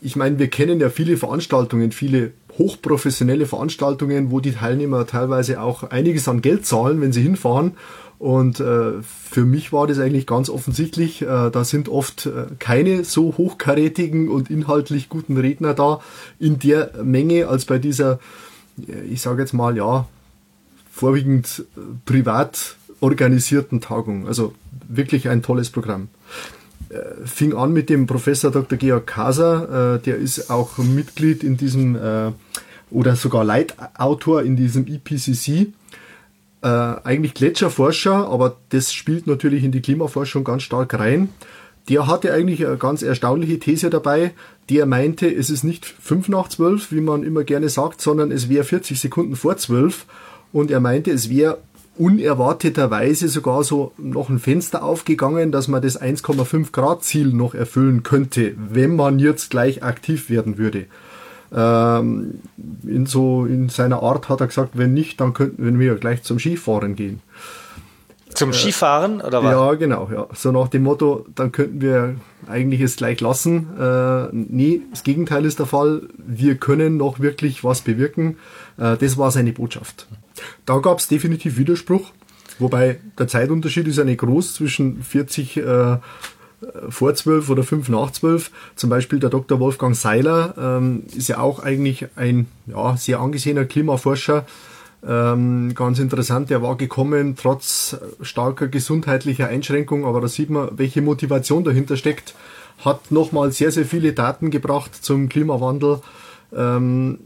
ich 0.00 0.16
meine, 0.16 0.38
wir 0.38 0.48
kennen 0.48 0.80
ja 0.80 0.90
viele 0.90 1.16
Veranstaltungen, 1.16 1.92
viele 1.92 2.32
hochprofessionelle 2.58 3.46
Veranstaltungen, 3.46 4.30
wo 4.30 4.40
die 4.40 4.52
Teilnehmer 4.52 5.06
teilweise 5.06 5.60
auch 5.60 5.84
einiges 5.84 6.28
an 6.28 6.42
Geld 6.42 6.66
zahlen, 6.66 7.00
wenn 7.00 7.12
sie 7.12 7.22
hinfahren. 7.22 7.72
Und 8.18 8.60
äh, 8.60 9.02
für 9.02 9.44
mich 9.44 9.72
war 9.72 9.86
das 9.86 9.98
eigentlich 9.98 10.26
ganz 10.26 10.48
offensichtlich. 10.48 11.22
Äh, 11.22 11.50
da 11.50 11.64
sind 11.64 11.88
oft 11.88 12.26
äh, 12.26 12.46
keine 12.58 13.04
so 13.04 13.34
hochkarätigen 13.36 14.28
und 14.28 14.50
inhaltlich 14.50 15.08
guten 15.08 15.36
Redner 15.36 15.74
da 15.74 16.00
in 16.38 16.58
der 16.58 16.92
Menge 17.02 17.48
als 17.48 17.66
bei 17.66 17.78
dieser, 17.78 18.18
äh, 18.88 19.02
ich 19.10 19.20
sage 19.20 19.42
jetzt 19.42 19.52
mal, 19.52 19.76
ja, 19.76 20.08
vorwiegend 20.90 21.66
äh, 21.76 21.80
privat 22.06 22.76
organisierten 23.00 23.82
Tagung. 23.82 24.26
Also 24.26 24.54
wirklich 24.88 25.28
ein 25.28 25.42
tolles 25.42 25.68
Programm. 25.68 26.08
Äh, 26.88 27.26
fing 27.26 27.54
an 27.54 27.74
mit 27.74 27.90
dem 27.90 28.06
Professor 28.06 28.50
Dr. 28.50 28.78
Georg 28.78 29.06
Kaser, 29.06 29.98
der 29.98 30.16
ist 30.16 30.50
auch 30.50 30.78
Mitglied 30.78 31.44
in 31.44 31.58
diesem 31.58 32.34
oder 32.90 33.16
sogar 33.16 33.44
Leitautor 33.44 34.42
in 34.42 34.56
diesem 34.56 34.86
IPCC 34.86 35.72
äh, 36.62 36.68
eigentlich 36.68 37.34
Gletscherforscher, 37.34 38.28
aber 38.28 38.56
das 38.70 38.92
spielt 38.92 39.26
natürlich 39.26 39.64
in 39.64 39.72
die 39.72 39.82
Klimaforschung 39.82 40.44
ganz 40.44 40.62
stark 40.62 40.94
rein. 40.94 41.28
Der 41.88 42.06
hatte 42.06 42.32
eigentlich 42.32 42.66
eine 42.66 42.76
ganz 42.76 43.02
erstaunliche 43.02 43.60
These 43.60 43.90
dabei. 43.90 44.32
Der 44.70 44.86
meinte, 44.86 45.32
es 45.32 45.50
ist 45.50 45.62
nicht 45.62 45.86
fünf 45.86 46.28
nach 46.28 46.48
zwölf, 46.48 46.90
wie 46.90 47.00
man 47.00 47.22
immer 47.22 47.44
gerne 47.44 47.68
sagt, 47.68 48.00
sondern 48.00 48.32
es 48.32 48.48
wäre 48.48 48.64
40 48.64 49.00
Sekunden 49.00 49.36
vor 49.36 49.56
zwölf. 49.56 50.06
Und 50.52 50.70
er 50.70 50.80
meinte, 50.80 51.12
es 51.12 51.30
wäre 51.30 51.58
unerwarteterweise 51.96 53.28
sogar 53.28 53.64
so 53.64 53.92
noch 53.96 54.28
ein 54.28 54.38
Fenster 54.38 54.82
aufgegangen, 54.82 55.52
dass 55.52 55.68
man 55.68 55.80
das 55.80 56.00
1,5 56.00 56.72
Grad 56.72 57.04
Ziel 57.04 57.28
noch 57.28 57.54
erfüllen 57.54 58.02
könnte, 58.02 58.54
wenn 58.56 58.96
man 58.96 59.18
jetzt 59.18 59.50
gleich 59.50 59.82
aktiv 59.82 60.28
werden 60.28 60.58
würde. 60.58 60.86
Ähm, 61.54 62.40
in 62.84 63.06
so 63.06 63.44
in 63.46 63.68
seiner 63.68 64.02
Art 64.02 64.28
hat 64.28 64.40
er 64.40 64.46
gesagt, 64.48 64.70
wenn 64.74 64.94
nicht, 64.94 65.20
dann 65.20 65.32
könnten 65.32 65.78
wir 65.78 65.94
gleich 65.96 66.22
zum 66.22 66.38
Skifahren 66.38 66.96
gehen. 66.96 67.20
Zum 68.36 68.52
Skifahren 68.52 69.22
oder 69.22 69.42
was? 69.42 69.52
Ja, 69.52 69.74
genau, 69.74 70.10
ja. 70.12 70.26
So 70.34 70.52
nach 70.52 70.68
dem 70.68 70.82
Motto, 70.82 71.24
dann 71.34 71.52
könnten 71.52 71.80
wir 71.80 72.16
eigentlich 72.46 72.82
es 72.82 72.96
gleich 72.96 73.20
lassen. 73.20 73.68
Äh, 73.80 74.28
nee, 74.32 74.82
das 74.90 75.04
Gegenteil 75.04 75.46
ist 75.46 75.58
der 75.58 75.66
Fall. 75.66 76.02
Wir 76.18 76.56
können 76.56 76.98
noch 76.98 77.18
wirklich 77.18 77.64
was 77.64 77.80
bewirken. 77.80 78.36
Äh, 78.76 78.98
das 78.98 79.16
war 79.16 79.30
seine 79.30 79.52
Botschaft. 79.52 80.06
Da 80.66 80.78
gab 80.78 80.98
es 80.98 81.08
definitiv 81.08 81.56
Widerspruch. 81.56 82.12
Wobei 82.58 83.00
der 83.18 83.28
Zeitunterschied 83.28 83.86
ist 83.88 83.96
ja 83.96 84.04
nicht 84.04 84.20
groß 84.20 84.54
zwischen 84.54 85.02
40 85.02 85.56
äh, 85.56 85.96
vor 86.88 87.14
zwölf 87.14 87.48
oder 87.50 87.62
fünf 87.62 87.88
nach 87.88 88.10
zwölf. 88.10 88.50
Zum 88.74 88.90
Beispiel 88.90 89.18
der 89.18 89.30
Dr. 89.30 89.60
Wolfgang 89.60 89.94
Seiler 89.94 90.54
ähm, 90.58 91.04
ist 91.16 91.28
ja 91.28 91.38
auch 91.38 91.60
eigentlich 91.60 92.06
ein 92.16 92.46
ja, 92.66 92.96
sehr 92.96 93.20
angesehener 93.20 93.64
Klimaforscher. 93.64 94.44
Ähm, 95.06 95.74
ganz 95.74 95.98
interessant, 95.98 96.50
der 96.50 96.62
war 96.62 96.76
gekommen 96.76 97.36
trotz 97.36 97.96
starker 98.22 98.66
gesundheitlicher 98.66 99.46
Einschränkungen, 99.48 100.04
aber 100.04 100.20
da 100.20 100.28
sieht 100.28 100.50
man, 100.50 100.70
welche 100.76 101.02
Motivation 101.02 101.64
dahinter 101.64 101.96
steckt. 101.96 102.34
Hat 102.84 103.10
nochmal 103.10 103.52
sehr, 103.52 103.70
sehr 103.70 103.84
viele 103.84 104.12
Daten 104.12 104.50
gebracht 104.50 104.94
zum 104.94 105.28
Klimawandel. 105.28 106.00
Ähm, 106.54 107.18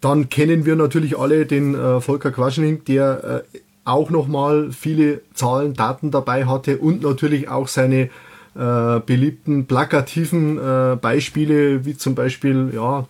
dann 0.00 0.28
kennen 0.30 0.64
wir 0.64 0.76
natürlich 0.76 1.18
alle 1.18 1.46
den 1.46 1.74
äh, 1.74 2.00
Volker 2.00 2.30
Quaschning, 2.30 2.84
der 2.84 3.44
äh, 3.52 3.58
auch 3.84 4.10
nochmal 4.10 4.70
viele 4.72 5.20
Zahlen, 5.34 5.74
Daten 5.74 6.10
dabei 6.10 6.46
hatte 6.46 6.78
und 6.78 7.02
natürlich 7.02 7.48
auch 7.48 7.68
seine 7.68 8.08
äh, 8.54 9.00
beliebten 9.00 9.66
plakativen 9.66 10.58
äh, 10.58 10.96
Beispiele, 10.96 11.84
wie 11.84 11.96
zum 11.96 12.14
Beispiel, 12.14 12.72
ja, 12.74 13.06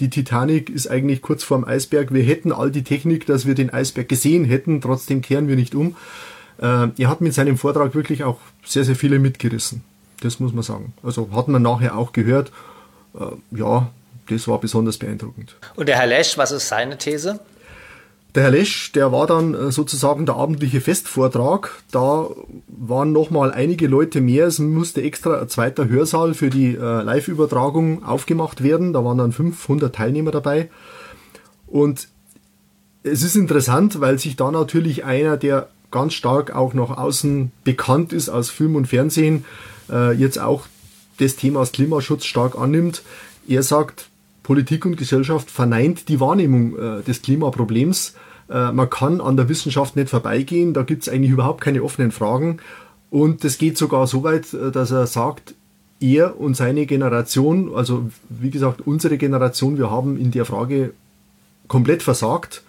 die 0.00 0.10
Titanic 0.10 0.70
ist 0.70 0.90
eigentlich 0.90 1.22
kurz 1.22 1.44
vorm 1.44 1.64
Eisberg. 1.64 2.12
Wir 2.12 2.22
hätten 2.22 2.52
all 2.52 2.70
die 2.70 2.84
Technik, 2.84 3.26
dass 3.26 3.46
wir 3.46 3.54
den 3.54 3.70
Eisberg 3.70 4.08
gesehen 4.08 4.44
hätten, 4.44 4.80
trotzdem 4.80 5.20
kehren 5.20 5.46
wir 5.46 5.56
nicht 5.56 5.74
um. 5.74 5.96
Äh, 6.58 6.88
er 6.96 7.08
hat 7.08 7.20
mit 7.20 7.34
seinem 7.34 7.56
Vortrag 7.56 7.94
wirklich 7.94 8.24
auch 8.24 8.38
sehr, 8.64 8.84
sehr 8.84 8.96
viele 8.96 9.18
mitgerissen. 9.18 9.82
Das 10.22 10.40
muss 10.40 10.52
man 10.52 10.62
sagen. 10.62 10.92
Also 11.02 11.30
hat 11.32 11.48
man 11.48 11.62
nachher 11.62 11.96
auch 11.96 12.12
gehört. 12.12 12.50
Äh, 13.14 13.26
ja, 13.56 13.90
das 14.28 14.48
war 14.48 14.60
besonders 14.60 14.98
beeindruckend. 14.98 15.56
Und 15.76 15.88
der 15.88 15.96
Herr 15.96 16.06
Lesch, 16.06 16.36
was 16.38 16.52
ist 16.52 16.68
seine 16.68 16.98
These? 16.98 17.40
Der 18.34 18.44
Herr 18.44 18.50
Lesch, 18.50 18.92
der 18.92 19.10
war 19.10 19.26
dann 19.26 19.54
äh, 19.54 19.72
sozusagen 19.72 20.24
der 20.24 20.36
abendliche 20.36 20.80
Festvortrag. 20.80 21.82
Da 21.90 22.28
waren 22.68 23.12
nochmal 23.12 23.50
einige 23.50 23.88
Leute 23.88 24.20
mehr. 24.20 24.46
Es 24.46 24.60
musste 24.60 25.02
extra 25.02 25.40
ein 25.40 25.48
zweiter 25.48 25.88
Hörsaal 25.88 26.34
für 26.34 26.48
die 26.48 26.76
äh, 26.76 27.02
Live-Übertragung 27.02 28.04
aufgemacht 28.04 28.62
werden. 28.62 28.92
Da 28.92 29.04
waren 29.04 29.18
dann 29.18 29.32
500 29.32 29.94
Teilnehmer 29.94 30.30
dabei. 30.30 30.70
Und 31.66 32.08
es 33.02 33.22
ist 33.22 33.34
interessant, 33.34 34.00
weil 34.00 34.18
sich 34.18 34.36
da 34.36 34.50
natürlich 34.52 35.04
einer, 35.04 35.36
der 35.36 35.68
ganz 35.90 36.14
stark 36.14 36.54
auch 36.54 36.72
nach 36.72 36.96
außen 36.96 37.50
bekannt 37.64 38.12
ist 38.12 38.28
aus 38.28 38.48
Film 38.50 38.76
und 38.76 38.86
Fernsehen, 38.86 39.44
äh, 39.90 40.12
jetzt 40.12 40.38
auch 40.38 40.66
des 41.18 41.34
Themas 41.36 41.72
Klimaschutz 41.72 42.26
stark 42.26 42.56
annimmt. 42.56 43.02
Er 43.48 43.64
sagt, 43.64 44.09
Politik 44.42 44.86
und 44.86 44.96
Gesellschaft 44.96 45.50
verneint 45.50 46.08
die 46.08 46.20
Wahrnehmung 46.20 46.76
äh, 46.76 47.02
des 47.02 47.22
Klimaproblems. 47.22 48.14
Äh, 48.48 48.72
man 48.72 48.90
kann 48.90 49.20
an 49.20 49.36
der 49.36 49.48
Wissenschaft 49.48 49.96
nicht 49.96 50.08
vorbeigehen, 50.08 50.74
da 50.74 50.82
gibt 50.82 51.02
es 51.02 51.08
eigentlich 51.08 51.30
überhaupt 51.30 51.60
keine 51.60 51.82
offenen 51.82 52.10
Fragen. 52.10 52.58
Und 53.10 53.44
es 53.44 53.58
geht 53.58 53.76
sogar 53.76 54.06
so 54.06 54.22
weit, 54.22 54.52
äh, 54.54 54.70
dass 54.70 54.90
er 54.90 55.06
sagt, 55.06 55.54
er 56.00 56.40
und 56.40 56.56
seine 56.56 56.86
Generation, 56.86 57.74
also 57.74 58.10
wie 58.28 58.50
gesagt, 58.50 58.80
unsere 58.86 59.18
Generation, 59.18 59.76
wir 59.76 59.90
haben 59.90 60.18
in 60.18 60.30
der 60.30 60.46
Frage 60.46 60.94
komplett 61.68 62.02
versagt. 62.02 62.64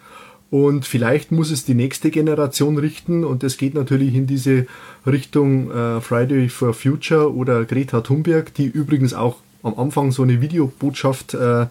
Und 0.49 0.85
vielleicht 0.85 1.31
muss 1.31 1.49
es 1.49 1.63
die 1.63 1.73
nächste 1.73 2.11
Generation 2.11 2.77
richten. 2.77 3.23
Und 3.23 3.41
das 3.41 3.55
geht 3.55 3.73
natürlich 3.73 4.13
in 4.13 4.27
diese 4.27 4.67
Richtung 5.07 5.71
äh, 5.71 6.01
Friday 6.01 6.49
for 6.49 6.73
Future 6.73 7.33
oder 7.33 7.63
Greta 7.63 8.01
Thunberg, 8.01 8.53
die 8.53 8.65
übrigens 8.65 9.13
auch 9.13 9.37
am 9.63 9.77
Anfang 9.77 10.11
so 10.11 10.23
eine 10.23 10.41
Videobotschaft 10.41 11.33
äh, 11.33 11.67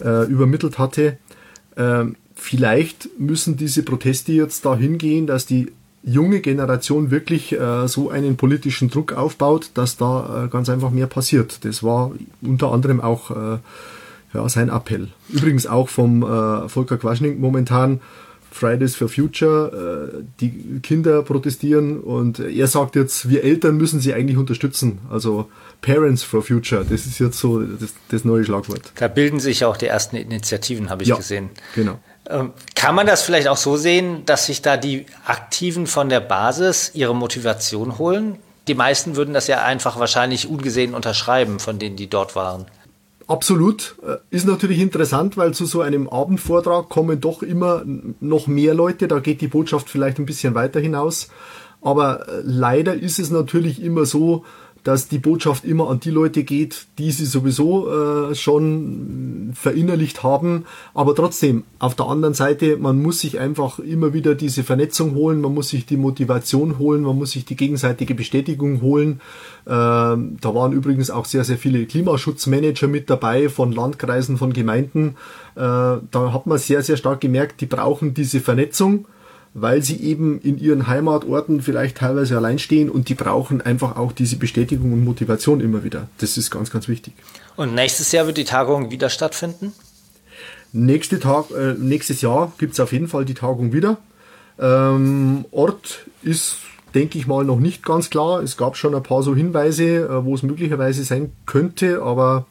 äh, 0.00 0.26
übermittelt 0.26 0.78
hatte. 0.78 1.18
Ähm, 1.76 2.16
vielleicht 2.34 3.08
müssen 3.18 3.56
diese 3.56 3.82
Proteste 3.82 4.32
jetzt 4.32 4.64
dahin 4.64 4.98
gehen, 4.98 5.26
dass 5.26 5.46
die 5.46 5.72
junge 6.04 6.40
Generation 6.40 7.10
wirklich 7.10 7.52
äh, 7.52 7.86
so 7.86 8.10
einen 8.10 8.36
politischen 8.36 8.90
Druck 8.90 9.12
aufbaut, 9.12 9.70
dass 9.74 9.96
da 9.96 10.44
äh, 10.44 10.48
ganz 10.48 10.68
einfach 10.68 10.90
mehr 10.90 11.06
passiert. 11.06 11.64
Das 11.64 11.82
war 11.82 12.12
unter 12.40 12.72
anderem 12.72 13.00
auch 13.00 13.30
äh, 13.30 13.58
ja, 14.34 14.48
sein 14.48 14.68
Appell. 14.68 15.08
Übrigens 15.28 15.66
auch 15.66 15.88
vom 15.88 16.22
äh, 16.22 16.68
Volker 16.68 16.96
Quaschning 16.96 17.40
momentan 17.40 18.00
Fridays 18.50 18.96
for 18.96 19.08
Future, 19.08 20.22
die 20.40 20.80
Kinder 20.82 21.22
protestieren 21.22 22.00
und 22.00 22.38
er 22.38 22.66
sagt 22.66 22.96
jetzt, 22.96 23.30
wir 23.30 23.44
Eltern 23.44 23.78
müssen 23.78 23.98
sie 23.98 24.12
eigentlich 24.12 24.36
unterstützen. 24.36 24.98
Also 25.08 25.48
Parents 25.82 26.22
for 26.22 26.42
Future, 26.42 26.84
das 26.88 27.06
ist 27.06 27.18
jetzt 27.18 27.38
so 27.38 27.60
das, 27.60 27.92
das 28.08 28.24
neue 28.24 28.44
Schlagwort. 28.44 28.92
Da 28.94 29.08
bilden 29.08 29.40
sich 29.40 29.64
auch 29.64 29.76
die 29.76 29.86
ersten 29.86 30.16
Initiativen, 30.16 30.88
habe 30.88 31.02
ich 31.02 31.08
ja, 31.08 31.16
gesehen. 31.16 31.50
Genau. 31.74 31.98
Ähm, 32.30 32.52
kann 32.76 32.94
man 32.94 33.06
das 33.06 33.22
vielleicht 33.22 33.48
auch 33.48 33.56
so 33.56 33.76
sehen, 33.76 34.24
dass 34.24 34.46
sich 34.46 34.62
da 34.62 34.76
die 34.76 35.06
Aktiven 35.26 35.88
von 35.88 36.08
der 36.08 36.20
Basis 36.20 36.92
ihre 36.94 37.14
Motivation 37.14 37.98
holen? 37.98 38.38
Die 38.68 38.74
meisten 38.74 39.16
würden 39.16 39.34
das 39.34 39.48
ja 39.48 39.64
einfach 39.64 39.98
wahrscheinlich 39.98 40.48
ungesehen 40.48 40.94
unterschreiben, 40.94 41.58
von 41.58 41.80
denen, 41.80 41.96
die 41.96 42.08
dort 42.08 42.36
waren. 42.36 42.66
Absolut. 43.26 43.96
Äh, 44.06 44.16
ist 44.30 44.46
natürlich 44.46 44.78
interessant, 44.78 45.36
weil 45.36 45.52
zu 45.52 45.66
so 45.66 45.80
einem 45.80 46.08
Abendvortrag 46.08 46.88
kommen 46.88 47.20
doch 47.20 47.42
immer 47.42 47.82
noch 48.20 48.46
mehr 48.46 48.74
Leute. 48.74 49.08
Da 49.08 49.18
geht 49.18 49.40
die 49.40 49.48
Botschaft 49.48 49.90
vielleicht 49.90 50.18
ein 50.18 50.26
bisschen 50.26 50.54
weiter 50.54 50.78
hinaus. 50.78 51.28
Aber 51.80 52.28
äh, 52.28 52.40
leider 52.44 52.94
ist 52.94 53.18
es 53.18 53.30
natürlich 53.30 53.82
immer 53.82 54.06
so, 54.06 54.44
dass 54.84 55.08
die 55.08 55.18
Botschaft 55.18 55.64
immer 55.64 55.88
an 55.88 56.00
die 56.00 56.10
Leute 56.10 56.42
geht, 56.42 56.86
die 56.98 57.12
sie 57.12 57.24
sowieso 57.24 58.30
äh, 58.30 58.34
schon 58.34 59.52
verinnerlicht 59.54 60.22
haben. 60.22 60.64
Aber 60.92 61.14
trotzdem, 61.14 61.64
auf 61.78 61.94
der 61.94 62.06
anderen 62.06 62.34
Seite, 62.34 62.76
man 62.78 63.00
muss 63.00 63.20
sich 63.20 63.38
einfach 63.38 63.78
immer 63.78 64.12
wieder 64.12 64.34
diese 64.34 64.64
Vernetzung 64.64 65.14
holen, 65.14 65.40
man 65.40 65.54
muss 65.54 65.68
sich 65.68 65.86
die 65.86 65.96
Motivation 65.96 66.78
holen, 66.78 67.02
man 67.02 67.16
muss 67.16 67.32
sich 67.32 67.44
die 67.44 67.56
gegenseitige 67.56 68.14
Bestätigung 68.14 68.80
holen. 68.80 69.20
Ähm, 69.66 70.36
da 70.40 70.54
waren 70.54 70.72
übrigens 70.72 71.10
auch 71.10 71.26
sehr, 71.26 71.44
sehr 71.44 71.58
viele 71.58 71.86
Klimaschutzmanager 71.86 72.88
mit 72.88 73.08
dabei 73.08 73.48
von 73.48 73.70
Landkreisen, 73.70 74.36
von 74.36 74.52
Gemeinden. 74.52 75.16
Äh, 75.54 75.60
da 75.60 76.32
hat 76.32 76.46
man 76.46 76.58
sehr, 76.58 76.82
sehr 76.82 76.96
stark 76.96 77.20
gemerkt, 77.20 77.60
die 77.60 77.66
brauchen 77.66 78.14
diese 78.14 78.40
Vernetzung 78.40 79.06
weil 79.54 79.82
sie 79.82 80.00
eben 80.02 80.40
in 80.40 80.58
ihren 80.58 80.86
Heimatorten 80.86 81.60
vielleicht 81.60 81.98
teilweise 81.98 82.36
allein 82.36 82.58
stehen 82.58 82.88
und 82.88 83.08
die 83.08 83.14
brauchen 83.14 83.60
einfach 83.60 83.96
auch 83.96 84.12
diese 84.12 84.36
Bestätigung 84.36 84.92
und 84.92 85.04
Motivation 85.04 85.60
immer 85.60 85.84
wieder. 85.84 86.08
Das 86.18 86.36
ist 86.38 86.50
ganz, 86.50 86.70
ganz 86.70 86.88
wichtig. 86.88 87.14
Und 87.56 87.74
nächstes 87.74 88.12
Jahr 88.12 88.26
wird 88.26 88.38
die 88.38 88.44
Tagung 88.44 88.90
wieder 88.90 89.10
stattfinden? 89.10 89.72
Nächste 90.72 91.20
Tag, 91.20 91.50
äh, 91.50 91.74
nächstes 91.74 92.22
Jahr 92.22 92.52
gibt 92.56 92.72
es 92.72 92.80
auf 92.80 92.92
jeden 92.92 93.08
Fall 93.08 93.26
die 93.26 93.34
Tagung 93.34 93.74
wieder. 93.74 93.98
Ähm, 94.58 95.44
Ort 95.50 96.06
ist, 96.22 96.56
denke 96.94 97.18
ich 97.18 97.26
mal, 97.26 97.44
noch 97.44 97.60
nicht 97.60 97.84
ganz 97.84 98.08
klar. 98.08 98.42
Es 98.42 98.56
gab 98.56 98.78
schon 98.78 98.94
ein 98.94 99.02
paar 99.02 99.22
so 99.22 99.36
Hinweise, 99.36 99.84
äh, 99.84 100.24
wo 100.24 100.34
es 100.34 100.42
möglicherweise 100.42 101.04
sein 101.04 101.32
könnte, 101.44 102.00
aber 102.00 102.46